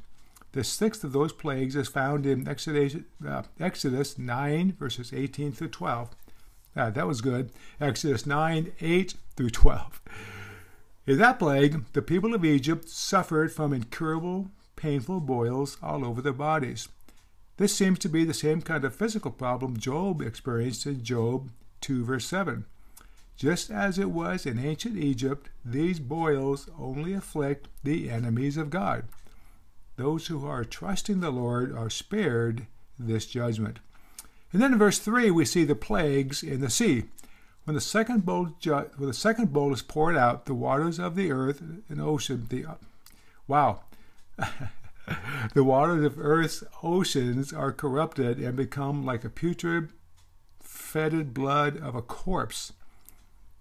The 0.52 0.63
sixth 0.63 1.04
of 1.04 1.12
those 1.12 1.34
plagues 1.34 1.75
is 1.75 1.88
found 1.88 2.28
in 2.28 2.48
Exodus, 2.48 2.98
uh, 3.28 3.42
Exodus 3.60 4.20
9, 4.20 4.74
verses 4.74 5.12
18 5.12 5.54
through 5.54 5.70
12. 5.70 6.10
Uh, 6.75 6.89
that 6.89 7.08
was 7.08 7.22
good. 7.22 7.51
Exodus 7.80 8.25
9, 8.25 8.72
8 8.82 9.13
through 9.36 9.50
12. 9.50 10.01
In 11.06 11.18
that 11.18 11.39
plague, 11.39 11.84
the 11.94 12.01
people 12.01 12.34
of 12.34 12.46
Egypt 12.46 12.89
suffered 12.89 13.51
from 13.51 13.74
incurable, 13.74 14.50
painful 14.75 15.20
boils 15.20 15.77
all 15.84 16.06
over 16.06 16.22
their 16.22 16.34
bodies. 16.34 16.88
This 17.58 17.75
seems 17.75 18.00
to 18.00 18.10
be 18.10 18.24
the 18.24 18.34
same 18.34 18.62
kind 18.62 18.84
of 18.84 18.96
physical 18.96 19.32
problem 19.32 19.77
Job 19.77 20.22
experienced 20.22 20.86
in 20.86 21.03
Job 21.03 21.50
2, 21.82 22.03
verse 22.03 22.25
7. 22.25 22.65
Just 23.36 23.70
as 23.70 24.00
it 24.00 24.12
was 24.12 24.46
in 24.46 24.60
ancient 24.60 24.98
Egypt, 24.98 25.50
these 25.65 26.00
boils 26.00 26.70
only 26.80 27.13
afflict 27.13 27.68
the 27.84 28.10
enemies 28.10 28.58
of 28.58 28.70
God. 28.70 29.06
Those 29.98 30.27
who 30.27 30.46
are 30.48 30.63
trusting 30.63 31.20
the 31.20 31.32
Lord 31.32 31.75
are 31.75 31.89
spared 31.89 32.68
this 32.98 33.25
judgment. 33.25 33.80
And 34.53 34.62
then 34.62 34.74
in 34.74 34.79
verse 34.79 35.00
3, 35.00 35.31
we 35.31 35.45
see 35.45 35.63
the 35.63 35.75
plagues 35.75 36.43
in 36.43 36.62
the 36.62 36.69
sea. 36.69 37.05
When 37.65 37.74
the 37.74 37.81
second 37.81 38.25
bowl, 38.25 38.50
when 38.63 39.07
the 39.07 39.13
second 39.13 39.51
bowl 39.51 39.74
is 39.74 39.81
poured 39.81 40.15
out, 40.15 40.45
the 40.45 40.53
waters 40.53 41.00
of 41.00 41.15
the 41.15 41.31
earth 41.31 41.62
and 41.89 42.00
ocean, 42.00 42.45
the 42.50 42.65
wow, 43.48 43.81
the 45.53 45.63
waters 45.63 46.03
of 46.03 46.19
earth's 46.19 46.63
oceans 46.83 47.51
are 47.51 47.72
corrupted 47.72 48.38
and 48.38 48.55
become 48.55 49.03
like 49.05 49.24
a 49.24 49.29
putrid, 49.29 49.89
fetid 50.60 51.33
blood 51.33 51.77
of 51.77 51.95
a 51.95 52.01
corpse. 52.01 52.74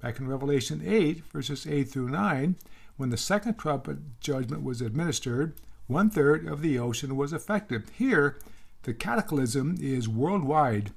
Back 0.01 0.19
in 0.19 0.27
Revelation 0.27 0.83
8, 0.85 1.25
verses 1.33 1.67
8 1.67 1.85
through 1.85 2.11
9, 2.11 2.57
when 2.97 3.11
the 3.11 3.17
second 3.17 3.57
trumpet 3.57 4.21
judgment 4.21 4.65
was 4.65 4.81
administered, 4.81 5.55
one 5.87 6.11
third 6.11 6.47
of 6.47 6.61
the 6.61 6.79
ocean 6.79 7.17
was 7.17 7.33
affected. 7.33 7.85
Here, 7.97 8.37
The 8.85 8.95
cataclysm 8.95 9.77
is 9.81 10.09
worldwide. 10.09 10.93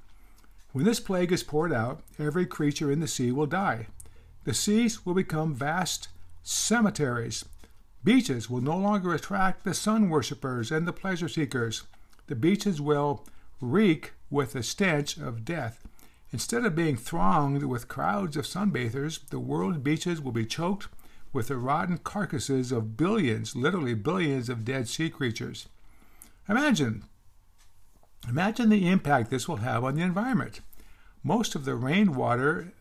When 0.71 0.85
this 0.85 0.99
plague 0.99 1.31
is 1.31 1.43
poured 1.43 1.71
out, 1.71 2.01
every 2.17 2.45
creature 2.45 2.91
in 2.91 2.99
the 2.99 3.07
sea 3.07 3.31
will 3.31 3.45
die. 3.45 3.87
The 4.43 4.53
seas 4.53 5.05
will 5.05 5.13
become 5.13 5.53
vast 5.53 6.09
cemeteries. 6.43 7.45
Beaches 8.03 8.49
will 8.49 8.61
no 8.61 8.77
longer 8.77 9.13
attract 9.13 9.63
the 9.63 9.73
sun 9.73 10.09
worshippers 10.09 10.71
and 10.71 10.87
the 10.87 10.93
pleasure 10.93 11.29
seekers. 11.29 11.83
The 12.27 12.35
beaches 12.35 12.81
will 12.81 13.25
reek 13.61 14.13
with 14.29 14.53
the 14.53 14.63
stench 14.63 15.17
of 15.17 15.45
death. 15.45 15.87
Instead 16.31 16.65
of 16.65 16.75
being 16.75 16.97
thronged 16.97 17.63
with 17.63 17.87
crowds 17.87 18.35
of 18.35 18.45
sunbathers, 18.45 19.27
the 19.29 19.39
world's 19.39 19.77
beaches 19.77 20.19
will 20.21 20.31
be 20.31 20.45
choked 20.45 20.87
with 21.31 21.47
the 21.47 21.57
rotten 21.57 21.97
carcasses 21.97 22.71
of 22.71 22.97
billions, 22.97 23.55
literally 23.55 23.93
billions 23.93 24.49
of 24.49 24.65
dead 24.65 24.87
sea 24.87 25.09
creatures. 25.09 25.67
Imagine, 26.49 27.03
imagine 28.27 28.69
the 28.69 28.87
impact 28.87 29.29
this 29.29 29.47
will 29.47 29.57
have 29.57 29.83
on 29.83 29.95
the 29.95 30.01
environment. 30.01 30.61
Most 31.23 31.55
of 31.55 31.65
the 31.65 31.75
rainwater 31.75 32.73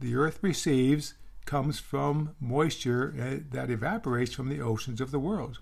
the 0.00 0.16
earth 0.16 0.38
receives 0.42 1.14
comes 1.44 1.78
from 1.78 2.34
moisture 2.40 3.14
eh, 3.18 3.38
that 3.50 3.70
evaporates 3.70 4.34
from 4.34 4.48
the 4.48 4.60
oceans 4.60 5.00
of 5.00 5.10
the 5.10 5.18
world. 5.18 5.60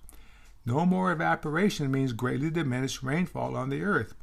No 0.64 0.85
more 0.85 1.12
evaporation 1.12 1.90
means 1.90 2.12
greatly 2.12 2.50
diminished 2.50 3.02
rainfall 3.02 3.57
on 3.57 3.71
the 3.71 3.83
earth. 3.83 4.14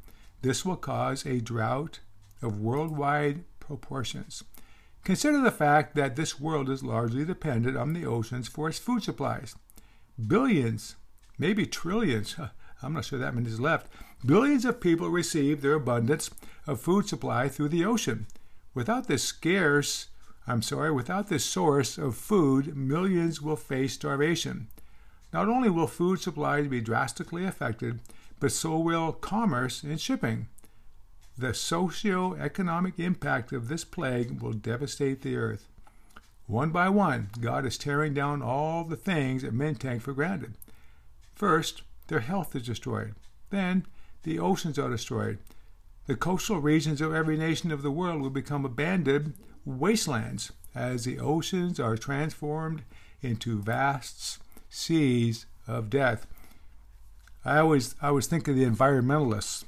This 0.42 0.64
will 0.64 0.76
cause 0.76 1.26
a 1.26 1.40
drought 1.40 2.00
of 2.42 2.60
worldwide 2.60 3.44
proportions. 3.60 4.44
Consider 5.04 5.40
the 5.40 5.50
fact 5.50 5.94
that 5.94 6.16
this 6.16 6.38
world 6.38 6.68
is 6.68 6.82
largely 6.82 7.24
dependent 7.24 7.76
on 7.76 7.92
the 7.92 8.06
oceans 8.06 8.48
for 8.48 8.68
its 8.68 8.78
food 8.78 9.02
supplies. 9.02 9.56
Billions, 10.26 10.96
maybe 11.38 11.66
trillions, 11.66 12.36
I'm 12.82 12.92
not 12.92 13.04
sure 13.04 13.18
that 13.18 13.34
many 13.34 13.48
is 13.48 13.60
left, 13.60 13.90
billions 14.24 14.64
of 14.64 14.80
people 14.80 15.08
receive 15.08 15.60
their 15.60 15.74
abundance 15.74 16.30
of 16.66 16.80
food 16.80 17.08
supply 17.08 17.48
through 17.48 17.68
the 17.68 17.84
ocean. 17.84 18.26
Without 18.74 19.06
this 19.06 19.24
scarce, 19.24 20.08
I'm 20.46 20.62
sorry, 20.62 20.90
without 20.90 21.28
this 21.28 21.44
source 21.44 21.98
of 21.98 22.16
food, 22.16 22.76
millions 22.76 23.42
will 23.42 23.56
face 23.56 23.94
starvation. 23.94 24.68
Not 25.32 25.48
only 25.48 25.68
will 25.68 25.86
food 25.86 26.20
supplies 26.20 26.68
be 26.68 26.80
drastically 26.80 27.44
affected, 27.44 28.00
but 28.40 28.52
so 28.52 28.78
will 28.78 29.12
commerce 29.12 29.82
and 29.82 30.00
shipping. 30.00 30.48
The 31.36 31.54
socio-economic 31.54 32.98
impact 32.98 33.52
of 33.52 33.68
this 33.68 33.84
plague 33.84 34.40
will 34.40 34.52
devastate 34.52 35.22
the 35.22 35.36
earth. 35.36 35.68
One 36.46 36.70
by 36.70 36.88
one, 36.88 37.28
God 37.40 37.66
is 37.66 37.76
tearing 37.76 38.14
down 38.14 38.40
all 38.42 38.84
the 38.84 38.96
things 38.96 39.42
that 39.42 39.52
men 39.52 39.74
take 39.74 40.00
for 40.00 40.14
granted. 40.14 40.54
First, 41.34 41.82
their 42.06 42.20
health 42.20 42.56
is 42.56 42.62
destroyed. 42.62 43.14
Then, 43.50 43.86
the 44.28 44.38
oceans 44.38 44.78
are 44.78 44.90
destroyed. 44.90 45.38
The 46.06 46.16
coastal 46.16 46.58
regions 46.58 47.00
of 47.00 47.14
every 47.14 47.36
nation 47.36 47.72
of 47.72 47.82
the 47.82 47.90
world 47.90 48.20
will 48.20 48.30
become 48.30 48.64
abandoned 48.64 49.34
wastelands 49.64 50.52
as 50.74 51.04
the 51.04 51.18
oceans 51.18 51.80
are 51.80 51.96
transformed 51.96 52.82
into 53.22 53.60
vast 53.60 54.38
seas 54.70 55.46
of 55.66 55.90
death. 55.90 56.26
I 57.44 57.58
always 57.58 57.94
I 58.00 58.08
always 58.08 58.26
think 58.26 58.48
of 58.48 58.56
the 58.56 58.64
environmentalists 58.64 59.64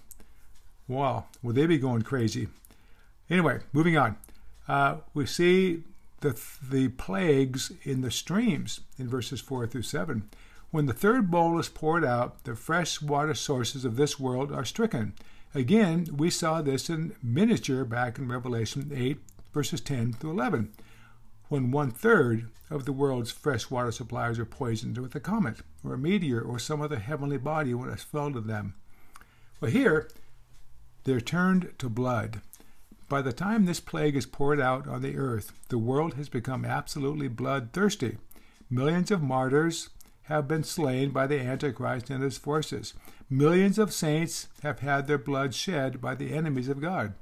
Wow, 0.90 1.26
will 1.40 1.52
they 1.52 1.66
be 1.66 1.78
going 1.78 2.02
crazy? 2.02 2.48
Anyway, 3.30 3.60
moving 3.72 3.96
on. 3.96 4.16
Uh, 4.66 4.96
we 5.14 5.24
see 5.24 5.84
the, 6.20 6.36
the 6.68 6.88
plagues 6.88 7.70
in 7.84 8.00
the 8.00 8.10
streams 8.10 8.80
in 8.98 9.08
verses 9.08 9.40
4 9.40 9.68
through 9.68 9.82
7. 9.82 10.28
When 10.70 10.86
the 10.86 10.92
third 10.92 11.32
bowl 11.32 11.58
is 11.58 11.68
poured 11.68 12.04
out, 12.04 12.44
the 12.44 12.54
fresh 12.54 13.02
water 13.02 13.34
sources 13.34 13.84
of 13.84 13.96
this 13.96 14.20
world 14.20 14.52
are 14.52 14.64
stricken. 14.64 15.14
Again, 15.52 16.06
we 16.16 16.30
saw 16.30 16.62
this 16.62 16.88
in 16.88 17.16
miniature 17.20 17.84
back 17.84 18.18
in 18.18 18.28
Revelation 18.28 18.92
8, 18.94 19.18
verses 19.52 19.80
10 19.80 20.12
through 20.12 20.30
11, 20.30 20.72
when 21.48 21.72
one 21.72 21.90
third 21.90 22.50
of 22.70 22.84
the 22.84 22.92
world's 22.92 23.32
fresh 23.32 23.68
water 23.68 23.90
supplies 23.90 24.38
are 24.38 24.44
poisoned 24.44 24.96
with 24.96 25.12
a 25.16 25.20
comet 25.20 25.56
or 25.82 25.94
a 25.94 25.98
meteor 25.98 26.40
or 26.40 26.60
some 26.60 26.80
other 26.80 27.00
heavenly 27.00 27.36
body 27.36 27.74
when 27.74 27.90
it's 27.90 28.04
fell 28.04 28.32
to 28.32 28.40
them. 28.40 28.74
Well, 29.60 29.72
here, 29.72 30.08
they're 31.02 31.20
turned 31.20 31.74
to 31.78 31.88
blood. 31.88 32.42
By 33.08 33.22
the 33.22 33.32
time 33.32 33.64
this 33.64 33.80
plague 33.80 34.14
is 34.14 34.24
poured 34.24 34.60
out 34.60 34.86
on 34.86 35.02
the 35.02 35.16
earth, 35.16 35.50
the 35.68 35.78
world 35.78 36.14
has 36.14 36.28
become 36.28 36.64
absolutely 36.64 37.26
bloodthirsty. 37.26 38.18
Millions 38.70 39.10
of 39.10 39.20
martyrs 39.20 39.88
have 40.30 40.46
been 40.46 40.62
slain 40.62 41.10
by 41.10 41.26
the 41.26 41.40
Antichrist 41.40 42.08
and 42.08 42.22
his 42.22 42.38
forces. 42.38 42.94
Millions 43.28 43.78
of 43.78 43.92
saints 43.92 44.46
have 44.62 44.78
had 44.78 45.06
their 45.06 45.18
blood 45.18 45.54
shed 45.54 46.00
by 46.00 46.14
the 46.14 46.32
enemies 46.32 46.68
of 46.68 46.80
God. 46.80 47.14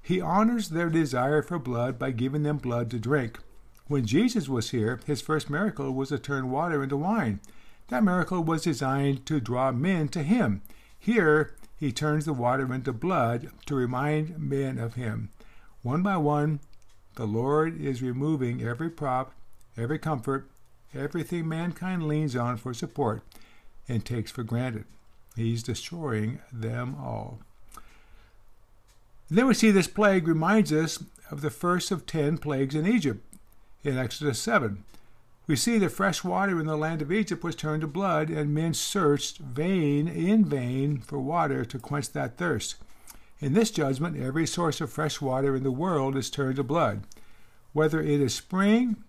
He 0.00 0.20
honors 0.20 0.70
their 0.70 0.88
desire 0.88 1.42
for 1.42 1.58
blood 1.58 1.98
by 1.98 2.10
giving 2.10 2.42
them 2.42 2.56
blood 2.56 2.90
to 2.90 2.98
drink. 2.98 3.38
When 3.86 4.06
Jesus 4.06 4.48
was 4.48 4.70
here, 4.70 5.00
his 5.06 5.20
first 5.20 5.50
miracle 5.50 5.92
was 5.92 6.08
to 6.08 6.18
turn 6.18 6.50
water 6.50 6.82
into 6.82 6.96
wine. 6.96 7.40
That 7.88 8.02
miracle 8.02 8.42
was 8.42 8.62
designed 8.62 9.26
to 9.26 9.40
draw 9.40 9.70
men 9.70 10.08
to 10.08 10.22
him. 10.22 10.62
Here, 10.98 11.54
he 11.76 11.92
turns 11.92 12.24
the 12.24 12.32
water 12.32 12.72
into 12.72 12.94
blood 12.94 13.50
to 13.66 13.74
remind 13.74 14.38
men 14.38 14.78
of 14.78 14.94
him. 14.94 15.28
One 15.82 16.02
by 16.02 16.16
one, 16.16 16.60
the 17.16 17.26
Lord 17.26 17.78
is 17.78 18.00
removing 18.00 18.62
every 18.62 18.88
prop, 18.88 19.34
every 19.76 19.98
comfort, 19.98 20.48
everything 20.96 21.48
mankind 21.48 22.06
leans 22.06 22.36
on 22.36 22.56
for 22.56 22.74
support 22.74 23.22
and 23.88 24.04
takes 24.04 24.30
for 24.30 24.42
granted. 24.42 24.84
He's 25.36 25.62
destroying 25.62 26.40
them 26.52 26.96
all. 27.00 27.40
then 29.28 29.46
we 29.46 29.54
see 29.54 29.70
this 29.70 29.88
plague 29.88 30.28
reminds 30.28 30.72
us 30.72 31.02
of 31.30 31.40
the 31.40 31.50
first 31.50 31.90
of 31.90 32.06
ten 32.06 32.38
plagues 32.38 32.74
in 32.74 32.86
Egypt 32.86 33.24
in 33.82 33.98
Exodus 33.98 34.38
7. 34.38 34.84
We 35.46 35.56
see 35.56 35.76
that 35.78 35.90
fresh 35.90 36.24
water 36.24 36.58
in 36.58 36.66
the 36.66 36.76
land 36.76 37.02
of 37.02 37.12
Egypt 37.12 37.44
was 37.44 37.54
turned 37.54 37.82
to 37.82 37.86
blood, 37.86 38.30
and 38.30 38.54
men 38.54 38.72
searched 38.72 39.38
vain 39.38 40.08
in 40.08 40.44
vain 40.44 40.98
for 40.98 41.18
water 41.18 41.64
to 41.66 41.78
quench 41.78 42.10
that 42.12 42.38
thirst. 42.38 42.76
In 43.40 43.52
this 43.52 43.70
judgment, 43.70 44.16
every 44.16 44.46
source 44.46 44.80
of 44.80 44.90
fresh 44.90 45.20
water 45.20 45.54
in 45.54 45.62
the 45.62 45.70
world 45.70 46.16
is 46.16 46.30
turned 46.30 46.56
to 46.56 46.64
blood, 46.64 47.02
whether 47.74 48.00
it 48.00 48.20
is 48.20 48.34
spring 48.34 49.03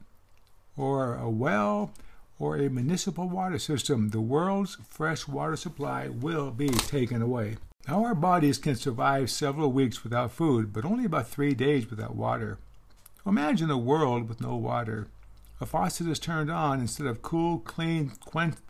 or 0.77 1.15
a 1.15 1.29
well 1.29 1.91
or 2.37 2.57
a 2.57 2.69
municipal 2.69 3.29
water 3.29 3.59
system. 3.59 4.09
The 4.09 4.21
world's 4.21 4.77
fresh 4.87 5.27
water 5.27 5.55
supply 5.55 6.09
will 6.09 6.51
be 6.51 6.69
taken 6.69 7.21
away. 7.21 7.57
Now, 7.87 8.03
our 8.03 8.15
bodies 8.15 8.57
can 8.57 8.75
survive 8.75 9.29
several 9.29 9.71
weeks 9.71 10.03
without 10.03 10.31
food, 10.31 10.73
but 10.73 10.85
only 10.85 11.05
about 11.05 11.27
three 11.27 11.53
days 11.53 11.89
without 11.89 12.15
water. 12.15 12.57
Imagine 13.25 13.69
a 13.69 13.77
world 13.77 14.27
with 14.27 14.41
no 14.41 14.55
water. 14.55 15.07
A 15.61 15.65
faucet 15.65 16.07
is 16.07 16.19
turned 16.19 16.51
on, 16.51 16.81
instead 16.81 17.07
of 17.07 17.21
cool, 17.21 17.59
clean, 17.59 18.11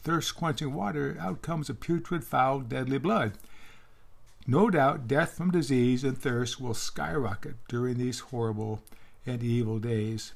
thirst 0.03 0.35
quenching 0.35 0.74
water, 0.74 1.17
out 1.19 1.41
comes 1.41 1.69
a 1.69 1.74
putrid, 1.74 2.24
foul, 2.24 2.59
deadly 2.59 3.00
blood. 3.00 3.33
No 4.45 4.69
doubt 4.69 5.07
death 5.07 5.31
from 5.31 5.50
disease 5.50 6.03
and 6.03 6.15
thirst 6.15 6.62
will 6.62 6.75
skyrocket 6.75 7.55
during 7.67 7.97
these 7.97 8.19
horrible 8.19 8.81
and 9.25 9.41
evil 9.41 9.79
days. 9.79 10.33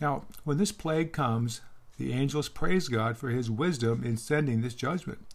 Now, 0.00 0.24
when 0.44 0.56
this 0.56 0.72
plague 0.72 1.12
comes, 1.12 1.60
the 1.98 2.12
angels 2.12 2.48
praise 2.48 2.88
God 2.88 3.18
for 3.18 3.28
his 3.28 3.50
wisdom 3.50 4.02
in 4.02 4.16
sending 4.16 4.62
this 4.62 4.74
judgment. 4.74 5.26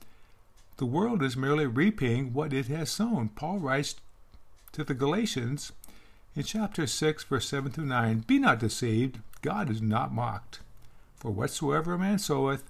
The 0.77 0.85
world 0.85 1.21
is 1.21 1.37
merely 1.37 1.67
reaping 1.67 2.33
what 2.33 2.51
it 2.51 2.67
has 2.67 2.89
sown. 2.89 3.29
Paul 3.29 3.59
writes 3.59 3.95
to 4.71 4.83
the 4.83 4.93
Galatians 4.93 5.71
in 6.35 6.43
chapter 6.43 6.85
6, 6.85 7.23
verse 7.23 7.47
7 7.47 7.71
through 7.71 7.85
9 7.85 8.25
Be 8.27 8.39
not 8.39 8.59
deceived, 8.59 9.19
God 9.41 9.69
is 9.69 9.81
not 9.81 10.11
mocked. 10.11 10.59
For 11.15 11.31
whatsoever 11.31 11.93
a 11.93 11.99
man 11.99 12.19
soweth, 12.19 12.63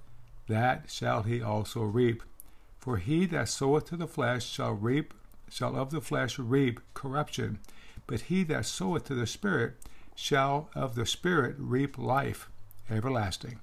that 0.48 0.92
shall 0.92 1.24
he 1.24 1.42
also 1.42 1.82
reap. 1.82 2.22
For 2.78 2.98
he 2.98 3.26
that 3.28 3.50
soweth 3.50 3.86
to 3.86 3.98
the 3.98 4.08
flesh 4.08 4.46
shall 4.46 4.74
reap 4.74 5.14
shall 5.50 5.76
of 5.76 5.90
the 5.90 6.02
flesh 6.02 6.38
reap 6.38 6.80
corruption, 6.94 7.60
but 8.08 8.22
he 8.22 8.44
that 8.44 8.66
soweth 8.66 9.06
to 9.06 9.16
the 9.16 9.28
Spirit 9.28 9.76
shall 10.16 10.70
of 10.74 10.96
the 10.96 11.06
Spirit 11.06 11.56
reap 11.60 11.98
life 11.98 12.50
everlasting. 12.90 13.60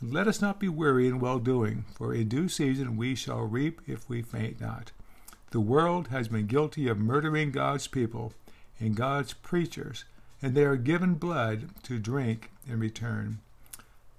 let 0.00 0.28
us 0.28 0.40
not 0.40 0.60
be 0.60 0.68
weary 0.68 1.08
in 1.08 1.18
well 1.18 1.38
doing, 1.38 1.84
for 1.96 2.14
in 2.14 2.28
due 2.28 2.48
season 2.48 2.96
we 2.96 3.14
shall 3.14 3.40
reap 3.40 3.80
if 3.86 4.08
we 4.08 4.22
faint 4.22 4.60
not. 4.60 4.92
The 5.50 5.60
world 5.60 6.08
has 6.08 6.28
been 6.28 6.46
guilty 6.46 6.88
of 6.88 6.98
murdering 6.98 7.50
God's 7.50 7.86
people 7.88 8.32
and 8.78 8.94
God's 8.94 9.32
preachers, 9.32 10.04
and 10.40 10.54
they 10.54 10.64
are 10.64 10.76
given 10.76 11.14
blood 11.14 11.70
to 11.84 11.98
drink 11.98 12.50
in 12.68 12.78
return. 12.78 13.40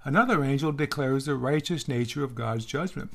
Another 0.04 0.44
angel 0.44 0.72
declares 0.72 1.26
the 1.26 1.36
righteous 1.36 1.88
nature 1.88 2.24
of 2.24 2.36
God's 2.36 2.66
judgment. 2.66 3.12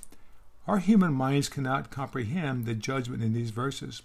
Our 0.67 0.79
human 0.79 1.13
minds 1.13 1.49
cannot 1.49 1.91
comprehend 1.91 2.65
the 2.65 2.75
judgment 2.75 3.23
in 3.23 3.33
these 3.35 3.51
verses. 3.51 4.03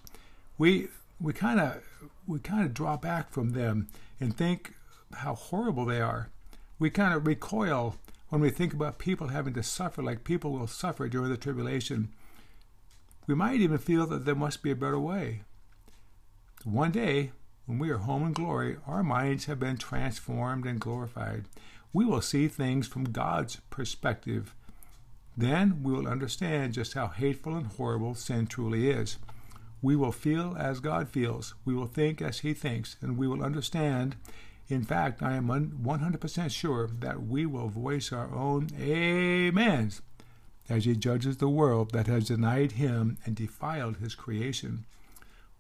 We 0.58 0.90
we 1.20 1.34
kind 1.34 1.60
of 1.60 1.82
we 2.28 2.40
kind 2.40 2.66
of 2.66 2.74
draw 2.74 2.98
back 2.98 3.32
from 3.32 3.52
them 3.52 3.88
and 4.20 4.36
think 4.36 4.74
how 5.14 5.36
horrible 5.36 5.86
they 5.86 6.02
are. 6.02 6.30
We 6.78 6.90
kind 6.90 7.14
of 7.14 7.28
recoil 7.28 7.96
when 8.30 8.42
we 8.42 8.50
think 8.52 8.74
about 8.74 9.00
people 9.00 9.28
having 9.30 9.54
to 9.56 9.64
suffer 9.64 10.02
like 10.04 10.24
people 10.24 10.52
will 10.52 10.68
suffer 10.68 11.08
during 11.10 11.30
the 11.32 11.38
tribulation 11.38 12.10
We 13.28 13.36
might 13.36 13.62
even 13.62 13.78
feel 13.78 14.08
that 14.08 14.26
there 14.26 14.36
must 14.36 14.64
be 14.64 14.72
a 14.72 14.76
better 14.76 15.00
way. 15.00 15.42
One 16.64 16.92
day, 16.92 17.32
when 17.66 17.80
we 17.80 17.90
are 17.90 17.98
home 18.00 18.26
in 18.26 18.34
glory, 18.34 18.78
our 18.88 19.04
minds 19.04 19.46
have 19.46 19.60
been 19.60 19.78
transformed 19.78 20.66
and 20.66 20.80
glorified. 20.80 21.46
We 21.94 22.06
will 22.06 22.22
see 22.22 22.48
things 22.48 22.88
from 22.88 23.06
God's 23.12 23.58
perspective. 23.70 24.54
Then 25.38 25.84
we 25.84 25.94
will 25.94 26.08
understand 26.08 26.74
just 26.74 26.94
how 26.94 27.08
hateful 27.08 27.56
and 27.56 27.68
horrible 27.68 28.16
sin 28.16 28.48
truly 28.48 28.90
is. 28.90 29.18
We 29.82 29.96
will 29.96 30.12
feel 30.12 30.56
as 30.58 30.80
God 30.80 31.10
feels. 31.10 31.54
We 31.66 31.74
will 31.74 31.88
think 31.88 32.22
as 32.22 32.40
He 32.40 32.54
thinks, 32.54 32.98
and 33.02 33.18
we 33.18 33.28
will 33.28 33.44
understand. 33.44 34.16
In 34.68 34.84
fact, 34.84 35.24
I 35.24 35.34
am 35.34 35.48
100% 35.48 36.52
sure 36.52 36.90
that 37.00 37.24
we 37.24 37.46
will 37.46 37.70
voice 37.70 38.12
our 38.12 38.34
own 38.34 38.68
amens 38.76 40.02
as 40.70 40.86
He 40.86 40.96
judges 40.96 41.38
the 41.38 41.50
world 41.50 41.92
that 41.92 42.08
has 42.08 42.28
denied 42.28 42.74
Him 42.74 43.18
and 43.26 43.36
defiled 43.36 43.98
His 43.98 44.16
creation. 44.16 44.86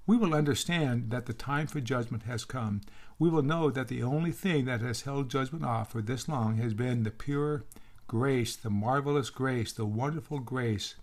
We 0.05 0.17
will 0.17 0.33
understand 0.33 1.11
that 1.11 1.25
the 1.25 1.33
time 1.33 1.67
for 1.67 1.79
judgment 1.79 2.23
has 2.23 2.43
come. 2.43 2.81
We 3.19 3.29
will 3.29 3.43
know 3.43 3.69
that 3.69 3.87
the 3.89 4.03
only 4.03 4.31
thing 4.31 4.65
that 4.65 4.81
has 4.81 5.03
held 5.03 5.29
judgment 5.29 5.63
off 5.63 5.91
for 5.91 6.01
this 6.01 6.27
long 6.27 6.57
has 6.57 6.73
been 6.73 7.03
the 7.03 7.11
pure 7.11 7.63
grace, 8.07 8.55
the 8.55 8.71
marvelous 8.71 9.29
grace, 9.29 9.71
the 9.71 9.85
wonderful 9.85 10.39
grace 10.39 10.95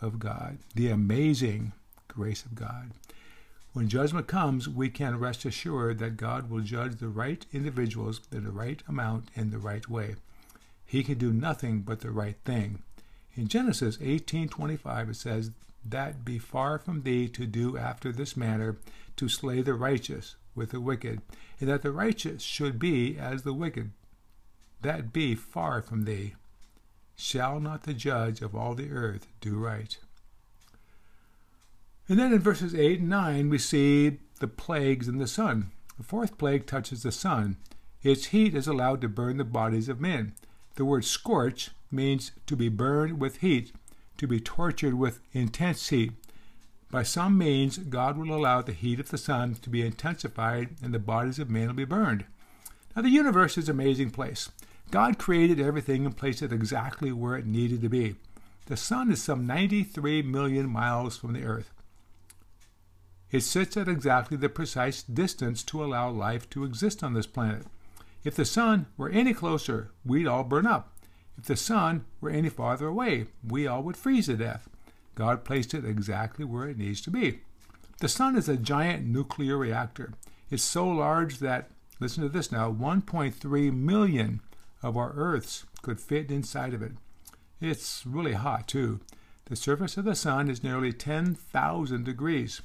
of 0.00 0.18
God, 0.18 0.58
the 0.74 0.88
amazing 0.88 1.72
grace 2.18 2.44
of 2.44 2.56
God. 2.56 2.90
When 3.74 3.88
judgment 3.88 4.26
comes, 4.26 4.68
we 4.68 4.90
can 4.90 5.20
rest 5.20 5.44
assured 5.44 6.00
that 6.00 6.16
God 6.16 6.50
will 6.50 6.62
judge 6.62 6.96
the 6.96 7.08
right 7.08 7.46
individuals 7.52 8.20
in 8.32 8.42
the 8.42 8.50
right 8.50 8.82
amount 8.88 9.30
in 9.36 9.50
the 9.52 9.58
right 9.58 9.88
way. 9.88 10.16
He 10.84 11.04
can 11.04 11.16
do 11.16 11.32
nothing 11.32 11.82
but 11.82 12.00
the 12.00 12.10
right 12.10 12.36
thing. 12.44 12.82
In 13.34 13.46
Genesis 13.46 13.98
18:25 14.00 15.10
it 15.10 15.14
says, 15.14 15.52
"That 15.84 16.24
be 16.24 16.40
far 16.40 16.80
from 16.80 17.02
thee 17.02 17.28
to 17.28 17.46
do 17.46 17.76
after 17.76 18.10
this 18.10 18.36
manner, 18.36 18.78
to 19.14 19.28
slay 19.28 19.62
the 19.62 19.74
righteous 19.74 20.34
with 20.56 20.70
the 20.70 20.80
wicked, 20.80 21.22
and 21.60 21.68
that 21.68 21.82
the 21.82 21.92
righteous 21.92 22.42
should 22.42 22.80
be 22.80 23.16
as 23.16 23.42
the 23.42 23.54
wicked. 23.54 23.92
That 24.82 25.12
be 25.12 25.36
far 25.36 25.82
from 25.82 26.02
thee. 26.02 26.34
Shall 27.14 27.60
not 27.60 27.84
the 27.84 27.94
judge 27.94 28.42
of 28.42 28.56
all 28.56 28.74
the 28.74 28.90
earth 28.90 29.28
do 29.40 29.56
right?" 29.56 29.96
And 32.08 32.18
then 32.18 32.32
in 32.32 32.38
verses 32.40 32.74
8 32.74 33.00
and 33.00 33.10
9, 33.10 33.50
we 33.50 33.58
see 33.58 34.18
the 34.40 34.48
plagues 34.48 35.08
in 35.08 35.18
the 35.18 35.26
sun. 35.26 35.72
The 35.98 36.04
fourth 36.04 36.38
plague 36.38 36.66
touches 36.66 37.02
the 37.02 37.12
sun. 37.12 37.56
Its 38.02 38.26
heat 38.26 38.54
is 38.54 38.66
allowed 38.66 39.00
to 39.02 39.08
burn 39.08 39.36
the 39.36 39.44
bodies 39.44 39.88
of 39.88 40.00
men. 40.00 40.32
The 40.76 40.84
word 40.84 41.04
scorch 41.04 41.70
means 41.90 42.32
to 42.46 42.56
be 42.56 42.68
burned 42.68 43.20
with 43.20 43.38
heat, 43.38 43.72
to 44.16 44.26
be 44.26 44.40
tortured 44.40 44.94
with 44.94 45.20
intense 45.32 45.88
heat. 45.88 46.12
By 46.90 47.02
some 47.02 47.36
means, 47.36 47.76
God 47.76 48.16
will 48.16 48.34
allow 48.34 48.62
the 48.62 48.72
heat 48.72 49.00
of 49.00 49.10
the 49.10 49.18
sun 49.18 49.56
to 49.56 49.68
be 49.68 49.84
intensified 49.84 50.76
and 50.82 50.94
the 50.94 50.98
bodies 50.98 51.38
of 51.38 51.50
men 51.50 51.66
will 51.66 51.74
be 51.74 51.84
burned. 51.84 52.24
Now, 52.96 53.02
the 53.02 53.10
universe 53.10 53.58
is 53.58 53.68
an 53.68 53.74
amazing 53.74 54.10
place. 54.10 54.48
God 54.90 55.18
created 55.18 55.60
everything 55.60 56.06
and 56.06 56.16
placed 56.16 56.40
it 56.40 56.52
exactly 56.52 57.12
where 57.12 57.36
it 57.36 57.44
needed 57.44 57.82
to 57.82 57.90
be. 57.90 58.14
The 58.66 58.76
sun 58.76 59.10
is 59.10 59.22
some 59.22 59.46
93 59.46 60.22
million 60.22 60.70
miles 60.70 61.18
from 61.18 61.34
the 61.34 61.44
earth. 61.44 61.70
It 63.30 63.40
sits 63.40 63.76
at 63.76 63.88
exactly 63.88 64.36
the 64.36 64.48
precise 64.48 65.02
distance 65.02 65.62
to 65.64 65.84
allow 65.84 66.10
life 66.10 66.48
to 66.50 66.64
exist 66.64 67.02
on 67.02 67.12
this 67.14 67.26
planet. 67.26 67.66
If 68.24 68.34
the 68.34 68.44
sun 68.44 68.86
were 68.96 69.10
any 69.10 69.34
closer, 69.34 69.90
we'd 70.04 70.26
all 70.26 70.44
burn 70.44 70.66
up. 70.66 70.92
If 71.36 71.44
the 71.44 71.56
sun 71.56 72.04
were 72.20 72.30
any 72.30 72.48
farther 72.48 72.86
away, 72.86 73.26
we 73.46 73.66
all 73.66 73.82
would 73.82 73.96
freeze 73.96 74.26
to 74.26 74.36
death. 74.36 74.68
God 75.14 75.44
placed 75.44 75.74
it 75.74 75.84
exactly 75.84 76.44
where 76.44 76.68
it 76.68 76.78
needs 76.78 77.00
to 77.02 77.10
be. 77.10 77.40
The 78.00 78.08
sun 78.08 78.36
is 78.36 78.48
a 78.48 78.56
giant 78.56 79.06
nuclear 79.06 79.56
reactor. 79.56 80.14
It's 80.50 80.62
so 80.62 80.88
large 80.88 81.38
that, 81.38 81.70
listen 82.00 82.22
to 82.22 82.28
this 82.28 82.50
now, 82.50 82.72
1.3 82.72 83.72
million 83.74 84.40
of 84.82 84.96
our 84.96 85.12
Earths 85.12 85.64
could 85.82 86.00
fit 86.00 86.30
inside 86.30 86.74
of 86.74 86.82
it. 86.82 86.92
It's 87.60 88.06
really 88.06 88.34
hot, 88.34 88.68
too. 88.68 89.00
The 89.46 89.56
surface 89.56 89.96
of 89.96 90.04
the 90.04 90.14
sun 90.14 90.48
is 90.48 90.62
nearly 90.62 90.92
10,000 90.92 92.04
degrees. 92.04 92.62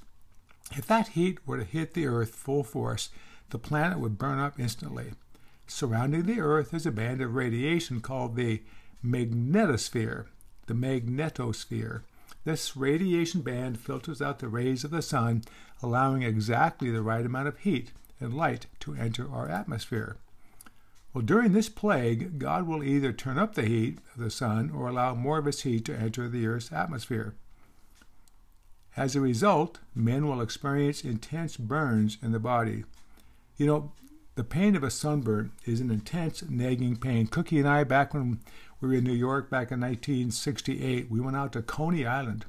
If 0.71 0.87
that 0.87 1.09
heat 1.09 1.39
were 1.45 1.57
to 1.57 1.63
hit 1.63 1.93
the 1.93 2.07
Earth 2.07 2.33
full 2.33 2.63
force, 2.63 3.09
the 3.49 3.59
planet 3.59 3.99
would 3.99 4.17
burn 4.17 4.39
up 4.39 4.59
instantly. 4.59 5.11
Surrounding 5.67 6.23
the 6.23 6.39
Earth 6.39 6.73
is 6.73 6.85
a 6.85 6.91
band 6.91 7.21
of 7.21 7.35
radiation 7.35 8.01
called 8.01 8.35
the 8.35 8.61
magnetosphere. 9.05 10.25
The 10.65 10.73
magnetosphere. 10.73 12.01
This 12.45 12.75
radiation 12.75 13.41
band 13.41 13.79
filters 13.79 14.21
out 14.21 14.39
the 14.39 14.47
rays 14.47 14.83
of 14.83 14.91
the 14.91 15.01
sun, 15.01 15.43
allowing 15.81 16.23
exactly 16.23 16.89
the 16.89 17.01
right 17.01 17.25
amount 17.25 17.47
of 17.47 17.59
heat 17.59 17.91
and 18.19 18.33
light 18.33 18.65
to 18.81 18.95
enter 18.95 19.31
our 19.31 19.47
atmosphere. 19.47 20.17
Well, 21.13 21.23
during 21.23 21.53
this 21.53 21.69
plague, 21.69 22.39
God 22.39 22.67
will 22.67 22.83
either 22.83 23.13
turn 23.13 23.37
up 23.37 23.53
the 23.53 23.65
heat 23.65 23.99
of 24.15 24.23
the 24.23 24.31
sun 24.31 24.71
or 24.71 24.87
allow 24.87 25.13
more 25.13 25.37
of 25.37 25.47
its 25.47 25.61
heat 25.61 25.85
to 25.85 25.95
enter 25.95 26.27
the 26.27 26.47
Earth's 26.47 26.71
atmosphere. 26.71 27.35
As 28.95 29.15
a 29.15 29.21
result, 29.21 29.79
men 29.95 30.27
will 30.27 30.41
experience 30.41 31.03
intense 31.03 31.57
burns 31.57 32.17
in 32.21 32.31
the 32.31 32.39
body. 32.39 32.83
You 33.57 33.65
know, 33.65 33.91
the 34.35 34.43
pain 34.43 34.75
of 34.75 34.83
a 34.83 34.91
sunburn 34.91 35.51
is 35.65 35.79
an 35.79 35.91
intense, 35.91 36.43
nagging 36.47 36.97
pain. 36.97 37.27
Cookie 37.27 37.59
and 37.59 37.67
I, 37.67 37.83
back 37.83 38.13
when 38.13 38.39
we 38.81 38.87
were 38.87 38.95
in 38.95 39.03
New 39.03 39.13
York 39.13 39.49
back 39.49 39.71
in 39.71 39.79
1968, 39.79 41.09
we 41.09 41.19
went 41.19 41.37
out 41.37 41.53
to 41.53 41.61
Coney 41.61 42.05
Island. 42.05 42.45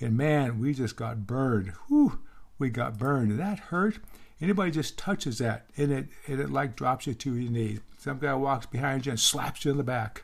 And 0.00 0.16
man, 0.16 0.58
we 0.58 0.72
just 0.72 0.96
got 0.96 1.26
burned. 1.26 1.72
Whew, 1.88 2.20
we 2.58 2.70
got 2.70 2.98
burned. 2.98 3.32
And 3.32 3.40
that 3.40 3.58
hurt. 3.58 3.98
Anybody 4.40 4.70
just 4.70 4.96
touches 4.96 5.38
that, 5.38 5.66
and 5.76 5.92
it, 5.92 6.06
and 6.26 6.40
it 6.40 6.50
like 6.50 6.74
drops 6.74 7.06
you 7.06 7.12
to 7.12 7.34
your 7.36 7.50
knees. 7.50 7.80
Some 7.98 8.18
guy 8.18 8.32
walks 8.34 8.64
behind 8.64 9.04
you 9.04 9.10
and 9.10 9.20
slaps 9.20 9.64
you 9.64 9.70
in 9.70 9.76
the 9.76 9.82
back. 9.84 10.22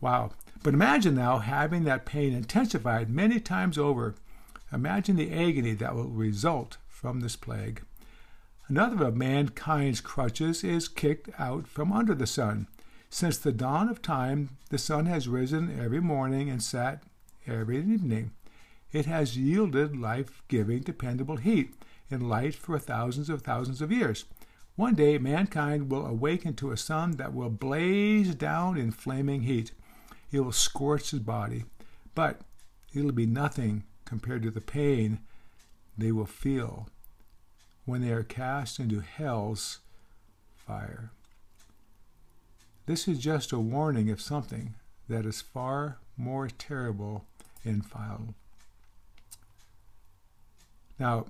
Wow. 0.00 0.30
But 0.62 0.74
imagine 0.74 1.16
now 1.16 1.38
having 1.38 1.82
that 1.84 2.06
pain 2.06 2.32
intensified 2.32 3.10
many 3.10 3.40
times 3.40 3.78
over 3.78 4.14
Imagine 4.72 5.16
the 5.16 5.32
agony 5.32 5.74
that 5.74 5.94
will 5.94 6.08
result 6.08 6.78
from 6.88 7.20
this 7.20 7.36
plague. 7.36 7.82
Another 8.68 9.04
of 9.04 9.16
mankind's 9.16 10.00
crutches 10.00 10.64
is 10.64 10.88
kicked 10.88 11.30
out 11.38 11.68
from 11.68 11.92
under 11.92 12.14
the 12.14 12.26
sun. 12.26 12.66
Since 13.08 13.38
the 13.38 13.52
dawn 13.52 13.88
of 13.88 14.02
time, 14.02 14.56
the 14.70 14.78
sun 14.78 15.06
has 15.06 15.28
risen 15.28 15.78
every 15.80 16.00
morning 16.00 16.50
and 16.50 16.60
set 16.60 17.04
every 17.46 17.78
evening. 17.78 18.32
It 18.92 19.06
has 19.06 19.38
yielded 19.38 19.96
life 19.96 20.42
giving, 20.48 20.80
dependable 20.80 21.36
heat 21.36 21.74
and 22.10 22.28
light 22.28 22.54
for 22.54 22.78
thousands 22.78 23.30
of 23.30 23.42
thousands 23.42 23.80
of 23.80 23.92
years. 23.92 24.24
One 24.74 24.94
day, 24.94 25.16
mankind 25.18 25.90
will 25.90 26.04
awaken 26.04 26.54
to 26.54 26.72
a 26.72 26.76
sun 26.76 27.12
that 27.12 27.32
will 27.32 27.50
blaze 27.50 28.34
down 28.34 28.76
in 28.76 28.90
flaming 28.90 29.42
heat. 29.42 29.70
It 30.30 30.40
will 30.40 30.52
scorch 30.52 31.12
his 31.12 31.20
body, 31.20 31.64
but 32.14 32.40
it'll 32.94 33.12
be 33.12 33.26
nothing 33.26 33.84
compared 34.06 34.42
to 34.42 34.50
the 34.50 34.60
pain 34.60 35.18
they 35.98 36.12
will 36.12 36.26
feel 36.26 36.88
when 37.84 38.00
they 38.00 38.10
are 38.10 38.22
cast 38.22 38.80
into 38.80 39.00
hell's 39.00 39.80
fire. 40.54 41.10
This 42.86 43.06
is 43.08 43.18
just 43.18 43.52
a 43.52 43.58
warning 43.58 44.10
of 44.10 44.20
something 44.20 44.74
that 45.08 45.26
is 45.26 45.40
far 45.40 45.98
more 46.16 46.48
terrible 46.48 47.24
and 47.64 47.84
foul. 47.84 48.34
Now, 50.98 51.26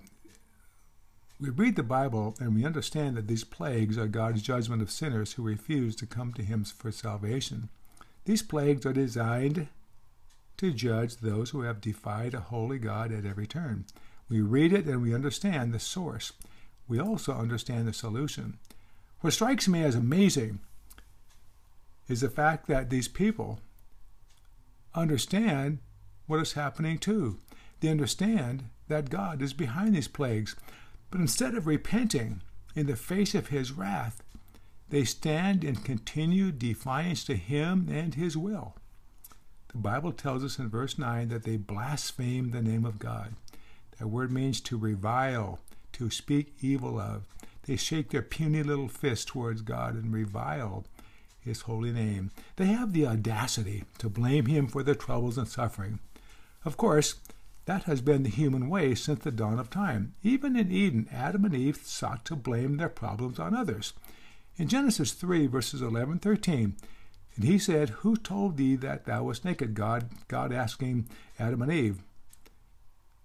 we 1.41 1.51
read 1.51 1.77
the 1.77 1.83
Bible 1.83 2.35
and 2.41 2.55
we 2.55 2.65
understand 2.65 3.17
that 3.17 3.27
these 3.27 3.45
plagues 3.45 3.99
are 3.99 4.07
God's 4.07 4.43
judgment 4.43 4.81
of 4.81 4.91
sinners 4.91 5.33
who 5.33 5.43
refuse 5.43 5.95
to 5.97 6.07
come 6.07 6.33
to 6.35 6.43
Him 6.43 6.65
for 6.65 6.91
salvation. 6.91 7.69
These 8.25 8.43
plagues 8.43 8.87
are 8.87 8.93
designed 8.93 9.69
to 10.59 10.73
judge 10.73 11.17
those 11.17 11.51
who 11.51 11.63
have 11.63 11.81
defied 11.81 12.35
a 12.35 12.41
holy 12.41 12.79
God 12.79 13.13
at 13.13 13.25
every 13.25 13.47
turn. 13.47 13.85
We 14.29 14.41
read 14.41 14.73
it 14.73 14.87
and 14.87 15.03
we 15.03 15.15
understand 15.15 15.73
the 15.73 15.79
source. 15.79 16.33
We 16.89 17.01
also 17.01 17.33
understand 17.33 17.87
the 17.87 17.93
solution. 17.93 18.59
What 19.21 19.33
strikes 19.33 19.69
me 19.69 19.83
as 19.83 19.95
amazing 19.95 20.61
is 22.09 22.21
the 22.21 22.31
fact 22.31 22.67
that 22.69 22.91
these 22.91 23.09
people 23.09 23.61
understand 24.95 25.79
what 26.27 26.41
is 26.41 26.53
happening 26.53 26.99
too. 26.99 27.39
They 27.81 27.89
understand 27.89 28.65
that 28.89 29.11
God 29.11 29.43
is 29.43 29.53
behind 29.53 29.95
these 29.95 30.09
plagues. 30.09 30.57
But 31.11 31.21
instead 31.21 31.55
of 31.55 31.67
repenting 31.67 32.43
in 32.75 32.87
the 32.87 32.97
face 32.97 33.35
of 33.35 33.49
his 33.49 33.73
wrath, 33.73 34.23
they 34.89 35.05
stand 35.05 35.65
in 35.65 35.77
continued 35.77 36.59
defiance 36.59 37.25
to 37.25 37.37
him 37.37 37.89
and 37.91 38.15
his 38.15 38.37
will. 38.37 38.77
The 39.69 39.79
Bible 39.79 40.13
tells 40.13 40.45
us 40.45 40.59
in 40.59 40.69
verse 40.69 40.99
9 40.99 41.29
that 41.29 41.43
they 41.45 41.57
blaspheme 41.57 42.51
the 42.51 42.63
name 42.63 42.85
of 42.85 42.99
God. 42.99 43.35
That 43.99 44.09
word 44.09 44.31
means 44.33 44.61
to 44.63 44.79
revile, 44.79 45.59
to 45.93 46.11
speak 46.11 46.55
evil 46.61 46.99
of. 46.99 47.27
They 47.67 47.77
shake 47.77 48.11
their 48.11 48.23
puny 48.23 48.63
little 48.63 48.89
fist 48.89 49.29
towards 49.29 49.63
God 49.63 49.95
and 49.95 50.13
revile 50.13 50.85
his 51.41 51.63
holy 51.63 51.93
name. 51.93 52.31
They 52.57 52.67
have 52.67 52.93
the 52.93 53.07
audacity 53.07 53.85
to 53.99 54.09
blame 54.09 54.47
him 54.47 54.67
for 54.67 54.83
their 54.83 54.95
troubles 54.95 55.39
and 55.39 55.49
suffering. 55.49 56.01
Of 56.65 56.77
course, 56.77 57.17
That 57.67 57.85
has 57.85 58.01
been 58.01 58.23
the 58.23 58.31
human 58.31 58.69
way 58.69 58.95
since 58.95 59.25
the 59.25 59.33
dawn 59.33 59.59
of 59.59 59.71
time. 59.71 60.15
Even 60.23 60.55
in 60.55 60.71
Eden, 60.71 61.09
Adam 61.13 61.45
and 61.45 61.55
Eve 61.55 61.81
sought 61.83 62.25
to 62.27 62.37
blame 62.37 62.77
their 62.77 62.89
problems 62.89 63.41
on 63.41 63.57
others. 63.57 63.93
In 64.57 64.69
Genesis 64.69 65.13
3, 65.13 65.49
verses 65.49 65.83
11 65.83 66.21
13, 66.21 66.77
and 67.37 67.45
he 67.45 67.59
said, 67.59 67.91
Who 67.91 68.17
told 68.17 68.57
thee 68.57 68.77
that 68.77 69.05
thou 69.05 69.25
wast 69.25 69.45
naked? 69.45 69.75
God, 69.75 70.09
God 70.27 70.53
asking 70.53 71.09
Adam 71.39 71.63
and 71.63 71.73
Eve, 71.73 72.03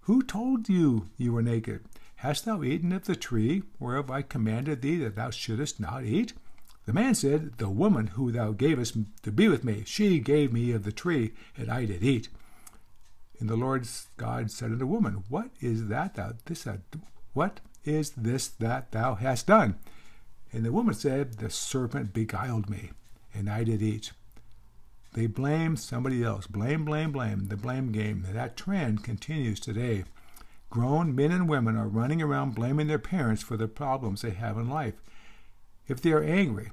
Who 0.02 0.22
told 0.22 0.68
you 0.68 1.10
you 1.18 1.32
were 1.32 1.42
naked? 1.42 1.86
Hast 2.18 2.46
thou 2.46 2.62
eaten 2.62 2.92
of 2.92 3.06
the 3.06 3.16
tree 3.16 3.64
whereof 3.80 4.12
I 4.12 4.22
commanded 4.22 4.82
thee 4.82 4.98
that 4.98 5.16
thou 5.16 5.30
shouldest 5.32 5.80
not 5.80 6.04
eat? 6.04 6.34
The 6.86 6.94
man 6.94 7.16
said, 7.16 7.58
The 7.58 7.70
woman 7.70 8.08
who 8.08 8.32
thou 8.32 8.52
gavest 8.52 8.98
to 9.24 9.32
be 9.32 9.48
with 9.48 9.64
me, 9.64 9.84
she 9.86 10.20
gave 10.20 10.52
me 10.52 10.72
of 10.72 10.84
the 10.84 10.92
tree, 10.92 11.34
and 11.56 11.72
I 11.72 11.86
did 11.86 12.04
eat. 12.04 12.28
And 13.40 13.50
the 13.50 13.56
Lord 13.56 13.88
God 14.18 14.52
said 14.52 14.66
unto 14.66 14.78
the 14.78 14.86
woman, 14.86 15.24
What 15.30 15.50
is 15.62 15.88
that 15.88 16.16
thou 16.16 16.34
this 16.46 16.68
uh, 16.68 16.78
what 17.34 17.60
is 17.86 18.12
this 18.12 18.50
that 18.50 18.92
thou 18.92 19.16
hast 19.16 19.48
done? 19.48 19.76
And 20.52 20.66
the 20.66 20.72
woman 20.72 20.94
said, 20.94 21.36
The 21.36 21.50
serpent 21.50 22.14
beguiled 22.14 22.70
me, 22.70 22.92
and 23.34 23.50
I 23.50 23.64
did 23.64 23.82
eat. 23.82 24.12
They 25.14 25.28
blame 25.28 25.76
somebody 25.76 26.24
else. 26.24 26.48
Blame, 26.48 26.86
blame, 26.86 27.12
blame. 27.12 27.48
The 27.48 27.58
blame 27.58 27.92
game. 27.92 28.26
That 28.32 28.56
trend 28.56 29.04
continues 29.04 29.60
today. 29.60 30.06
Grown 30.70 31.14
men 31.14 31.32
and 31.32 31.50
women 31.50 31.76
are 31.76 31.88
running 31.88 32.22
around 32.22 32.56
blaming 32.56 32.88
their 32.88 33.00
parents 33.00 33.44
for 33.44 33.58
the 33.58 33.68
problems 33.68 34.22
they 34.22 34.32
have 34.32 34.58
in 34.58 34.70
life. 34.70 34.94
If 35.88 36.02
they 36.02 36.14
are 36.14 36.24
angry, 36.24 36.72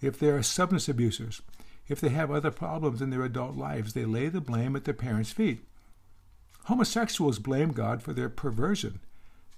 if 0.00 0.18
they 0.18 0.28
are 0.28 0.42
substance 0.42 0.88
abusers, 0.88 1.42
if 1.88 2.00
they 2.00 2.10
have 2.10 2.30
other 2.30 2.52
problems 2.52 3.02
in 3.02 3.10
their 3.10 3.24
adult 3.24 3.56
lives, 3.56 3.92
they 3.92 4.04
lay 4.04 4.28
the 4.28 4.40
blame 4.40 4.76
at 4.76 4.84
their 4.84 4.94
parents' 4.94 5.32
feet. 5.32 5.64
Homosexuals 6.66 7.40
blame 7.40 7.72
God 7.72 8.02
for 8.02 8.12
their 8.12 8.28
perversion. 8.28 9.00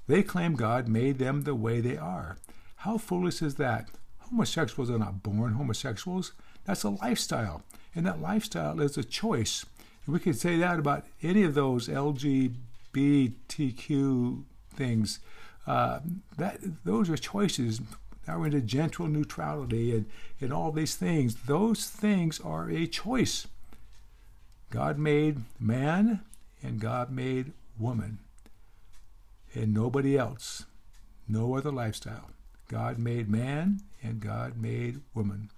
They 0.07 0.23
claim 0.23 0.55
God 0.55 0.89
made 0.89 1.19
them 1.19 1.43
the 1.43 1.55
way 1.55 1.81
they 1.81 1.97
are. 1.99 2.39
How 2.77 2.97
foolish 2.97 3.43
is 3.43 3.57
that? 3.57 3.91
Homosexuals 4.31 4.90
are 4.90 4.99
not 4.99 5.23
born 5.23 5.53
homosexuals. 5.55 6.33
That's 6.64 6.85
a 6.85 6.90
lifestyle, 6.90 7.62
and 7.95 8.07
that 8.07 8.21
lifestyle 8.21 8.81
is 8.81 8.97
a 8.97 9.05
choice. 9.05 9.66
And 10.07 10.14
we 10.14 10.21
could 10.21 10.38
say 10.38 10.57
that 10.59 10.79
about 10.79 11.07
any 11.23 11.43
of 11.43 11.55
those 11.55 11.88
LGBTQ 11.88 12.55
things. 14.75 15.19
Uh, 15.66 16.01
that 16.38 16.59
those 16.85 17.11
are 17.11 17.16
choices. 17.16 17.81
Now 18.27 18.38
we're 18.38 18.47
into 18.47 18.61
gender 18.61 19.09
neutrality 19.09 19.93
and, 19.95 20.07
and 20.40 20.53
all 20.53 20.73
these 20.73 20.95
things. 20.95 21.35
Those 21.47 21.87
things 21.87 22.40
are 22.40 22.71
a 22.71 22.87
choice. 22.87 23.47
God 24.71 24.99
made 24.99 25.43
man 25.59 26.21
and 26.62 26.81
God 26.81 27.11
made 27.11 27.53
woman 27.79 28.19
and 29.55 29.75
nobody 29.75 30.16
else, 30.16 30.64
no 31.29 31.57
other 31.57 31.73
lifestyle. 31.73 32.31
God 32.71 33.01
made 33.01 33.29
man 33.29 33.81
and 34.01 34.21
God 34.21 34.57
made 34.57 35.01
woman. 35.13 35.51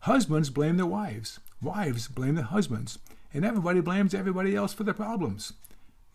Husbands 0.00 0.50
blame 0.50 0.76
their 0.76 0.86
wives, 0.86 1.40
wives 1.60 2.06
blame 2.06 2.36
their 2.36 2.44
husbands, 2.44 3.00
and 3.34 3.44
everybody 3.44 3.80
blames 3.80 4.14
everybody 4.14 4.54
else 4.54 4.72
for 4.72 4.84
their 4.84 4.94
problems. 4.94 5.54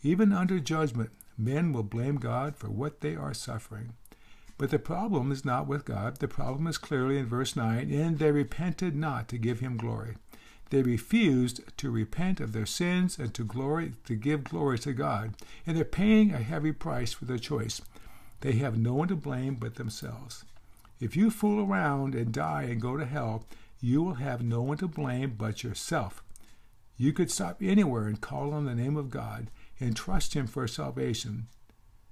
Even 0.02 0.32
under 0.32 0.62
judgment, 0.62 1.10
men 1.38 1.74
will 1.74 1.84
blame 1.84 2.16
God 2.16 2.56
for 2.56 2.70
what 2.70 3.02
they 3.02 3.18
are 3.18 3.34
suffering. 3.34 3.96
But 4.58 4.70
the 4.70 4.80
problem 4.80 5.30
is 5.30 5.44
not 5.44 5.68
with 5.68 5.84
God. 5.84 6.22
The 6.22 6.30
problem 6.30 6.68
is 6.68 6.78
clearly 6.78 7.18
in 7.18 7.26
verse 7.26 7.58
9 7.58 7.92
and 7.92 8.18
they 8.18 8.32
repented 8.32 8.96
not 8.96 9.28
to 9.28 9.38
give 9.38 9.60
him 9.60 9.76
glory. 9.76 10.16
They 10.70 10.84
refused 10.84 11.60
to 11.78 11.92
repent 11.92 12.40
of 12.40 12.54
their 12.54 12.66
sins 12.66 13.20
and 13.20 13.34
to 13.34 13.44
glory 13.44 13.96
to 14.06 14.16
give 14.16 14.46
glory 14.46 14.80
to 14.80 14.94
God, 14.94 15.34
and 15.68 15.76
they're 15.76 15.84
paying 15.84 16.32
a 16.32 16.38
heavy 16.38 16.72
price 16.72 17.12
for 17.12 17.26
their 17.26 17.38
choice. 17.38 17.82
They 18.44 18.54
have 18.58 18.78
no 18.78 18.94
one 18.94 19.08
to 19.08 19.16
blame 19.16 19.56
but 19.56 19.76
themselves. 19.76 20.44
If 21.00 21.16
you 21.16 21.32
fool 21.32 21.66
around 21.66 22.14
and 22.14 22.34
die 22.34 22.64
and 22.64 22.82
go 22.82 22.98
to 22.98 23.06
hell, 23.06 23.46
you 23.80 24.04
will 24.04 24.16
have 24.16 24.44
no 24.44 24.62
one 24.62 24.76
to 24.80 24.88
blame 24.90 25.36
but 25.38 25.64
yourself. 25.64 26.22
You 26.98 27.14
could 27.14 27.32
stop 27.32 27.62
anywhere 27.62 28.06
and 28.06 28.20
call 28.20 28.54
on 28.54 28.66
the 28.66 28.76
name 28.76 28.98
of 28.98 29.10
God 29.10 29.50
and 29.80 29.96
trust 29.96 30.34
Him 30.34 30.46
for 30.46 30.68
salvation 30.68 31.48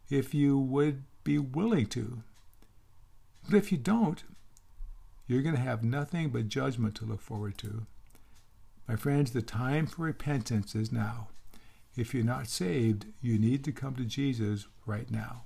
if 0.10 0.34
you 0.34 0.58
would 0.58 1.04
be 1.26 1.38
willing 1.38 1.88
to. 1.88 2.24
But 3.44 3.58
if 3.58 3.70
you 3.74 3.78
don't, 3.78 4.24
you're 5.28 5.42
going 5.42 5.56
to 5.56 5.62
have 5.62 5.84
nothing 5.84 6.30
but 6.30 6.48
judgment 6.48 6.96
to 6.96 7.06
look 7.06 7.20
forward 7.20 7.58
to. 7.58 7.86
My 8.88 8.96
friends, 8.96 9.32
the 9.32 9.42
time 9.42 9.86
for 9.86 10.04
repentance 10.04 10.76
is 10.76 10.94
now. 10.94 11.28
If 11.98 12.14
you're 12.14 12.24
not 12.24 12.48
saved, 12.48 13.08
you 13.22 13.38
need 13.38 13.66
to 13.66 13.74
come 13.74 13.96
to 13.96 14.06
Jesus 14.06 14.68
right 14.86 15.12
now. 15.12 15.44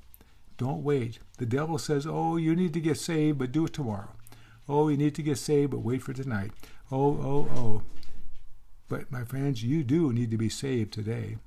Don't 0.58 0.84
wait. 0.84 1.20
The 1.38 1.46
devil 1.46 1.78
says, 1.78 2.08
Oh, 2.08 2.38
you 2.38 2.56
need 2.56 2.74
to 2.74 2.80
get 2.80 2.98
saved, 2.98 3.40
but 3.40 3.52
do 3.52 3.66
it 3.66 3.74
tomorrow. 3.74 4.10
Oh, 4.68 4.88
you 4.88 4.98
need 4.98 5.16
to 5.16 5.24
get 5.24 5.38
saved, 5.38 5.72
but 5.72 5.80
wait 5.80 6.02
for 6.02 6.14
tonight. 6.14 6.52
Oh, 6.92 7.12
oh, 7.14 7.50
oh. 7.56 7.82
But, 8.88 9.12
my 9.12 9.24
friends, 9.24 9.64
you 9.64 9.84
do 9.84 10.14
need 10.14 10.32
to 10.32 10.38
be 10.38 10.50
saved 10.50 10.94
today. 10.94 11.38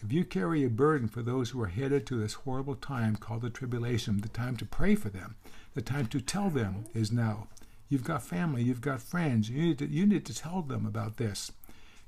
If 0.00 0.12
you 0.12 0.24
carry 0.24 0.64
a 0.64 0.70
burden 0.70 1.08
for 1.08 1.22
those 1.22 1.50
who 1.50 1.62
are 1.62 1.68
headed 1.68 2.06
to 2.06 2.18
this 2.18 2.34
horrible 2.34 2.74
time 2.74 3.16
called 3.16 3.42
the 3.42 3.50
tribulation, 3.50 4.20
the 4.20 4.28
time 4.28 4.56
to 4.56 4.64
pray 4.64 4.94
for 4.94 5.08
them, 5.08 5.36
the 5.74 5.82
time 5.82 6.06
to 6.06 6.20
tell 6.20 6.50
them 6.50 6.86
is 6.92 7.12
now. 7.12 7.46
You've 7.88 8.04
got 8.04 8.22
family, 8.22 8.62
you've 8.62 8.80
got 8.80 9.00
friends. 9.00 9.48
You 9.48 9.62
need 9.62 9.78
to, 9.78 9.86
you 9.86 10.06
need 10.06 10.26
to 10.26 10.34
tell 10.34 10.62
them 10.62 10.86
about 10.86 11.18
this. 11.18 11.52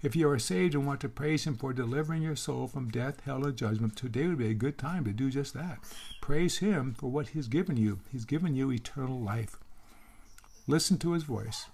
If 0.04 0.14
you 0.14 0.28
are 0.28 0.38
saved 0.38 0.74
and 0.74 0.86
want 0.86 1.00
to 1.00 1.08
praise 1.08 1.44
Him 1.44 1.56
for 1.56 1.72
delivering 1.72 2.20
your 2.20 2.36
soul 2.36 2.68
from 2.68 2.90
death, 2.90 3.22
hell, 3.24 3.46
and 3.46 3.56
judgment, 3.56 3.96
today 3.96 4.26
would 4.26 4.36
be 4.36 4.50
a 4.50 4.54
good 4.54 4.76
time 4.76 5.02
to 5.06 5.12
do 5.12 5.30
just 5.30 5.54
that. 5.54 5.78
Praise 6.20 6.58
Him 6.58 6.92
for 6.92 7.10
what 7.10 7.28
He's 7.28 7.48
given 7.48 7.78
you. 7.78 8.00
He's 8.12 8.26
given 8.26 8.54
you 8.54 8.70
eternal 8.70 9.18
life. 9.18 9.56
Listen 10.66 10.98
to 10.98 11.12
His 11.12 11.22
voice 11.22 11.68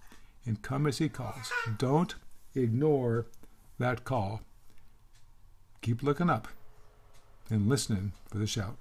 and 0.47 0.63
come 0.63 0.87
as 0.87 0.99
He 0.99 1.09
calls. 1.09 1.51
Don't 1.77 2.15
ignore 2.55 3.27
that 3.81 4.05
call. 4.05 4.43
Keep 5.83 6.05
looking 6.05 6.31
up 6.31 6.47
and 7.51 7.69
listening 7.69 8.13
for 8.31 8.39
the 8.39 8.47
shout. 8.47 8.77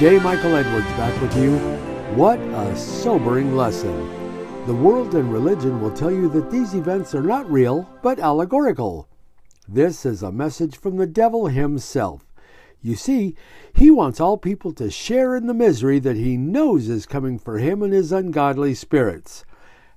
J. 0.00 0.18
Michael 0.18 0.56
Edwards 0.56 0.86
back 0.96 1.22
with 1.22 1.36
you. 1.36 1.89
What 2.16 2.40
a 2.40 2.76
sobering 2.76 3.56
lesson. 3.56 3.96
The 4.66 4.74
world 4.74 5.14
and 5.14 5.32
religion 5.32 5.80
will 5.80 5.92
tell 5.92 6.10
you 6.10 6.28
that 6.30 6.50
these 6.50 6.74
events 6.74 7.14
are 7.14 7.22
not 7.22 7.48
real, 7.48 7.88
but 8.02 8.18
allegorical. 8.18 9.08
This 9.68 10.04
is 10.04 10.20
a 10.20 10.32
message 10.32 10.76
from 10.76 10.96
the 10.96 11.06
devil 11.06 11.46
himself. 11.46 12.26
You 12.82 12.96
see, 12.96 13.36
he 13.72 13.92
wants 13.92 14.20
all 14.20 14.36
people 14.36 14.72
to 14.72 14.90
share 14.90 15.36
in 15.36 15.46
the 15.46 15.54
misery 15.54 16.00
that 16.00 16.16
he 16.16 16.36
knows 16.36 16.88
is 16.88 17.06
coming 17.06 17.38
for 17.38 17.58
him 17.58 17.80
and 17.80 17.92
his 17.92 18.10
ungodly 18.10 18.74
spirits. 18.74 19.44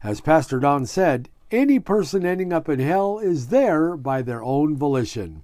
As 0.04 0.22
Pastor 0.22 0.60
Don 0.60 0.86
said, 0.86 1.30
any 1.50 1.80
person 1.80 2.28
ending 2.28 2.54
up 2.54 2.70
in 2.70 2.80
hell 2.80 3.18
is 3.18 3.48
there 3.48 3.98
by 3.98 4.22
their 4.22 4.44
own 4.44 4.78
volition. 4.78 5.44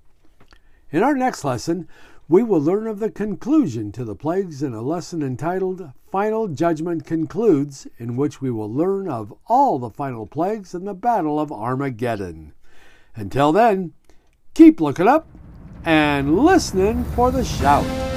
In 0.92 1.02
our 1.02 1.16
next 1.16 1.44
lesson, 1.44 1.88
we 2.30 2.44
will 2.44 2.62
learn 2.62 2.86
of 2.86 3.00
the 3.00 3.10
conclusion 3.10 3.92
to 3.92 4.06
the 4.06 4.16
plagues 4.16 4.62
in 4.62 4.72
a 4.72 4.84
lesson 4.84 5.24
entitled 5.24 5.92
Final 6.12 6.48
Judgment 6.48 7.04
Concludes, 7.04 7.88
in 7.98 8.16
which 8.16 8.40
we 8.40 8.52
will 8.52 8.72
learn 8.72 9.10
of 9.10 9.34
all 9.48 9.80
the 9.80 9.90
final 9.90 10.28
plagues 10.28 10.76
and 10.76 10.86
the 10.86 10.94
Battle 10.94 11.40
of 11.40 11.52
Armageddon. 11.52 12.54
Until 13.16 13.52
then, 13.52 13.94
keep 14.54 14.80
looking 14.80 15.08
up 15.08 15.28
and 15.84 16.38
listening 16.38 17.04
for 17.04 17.32
the 17.32 17.44
shout. 17.44 18.09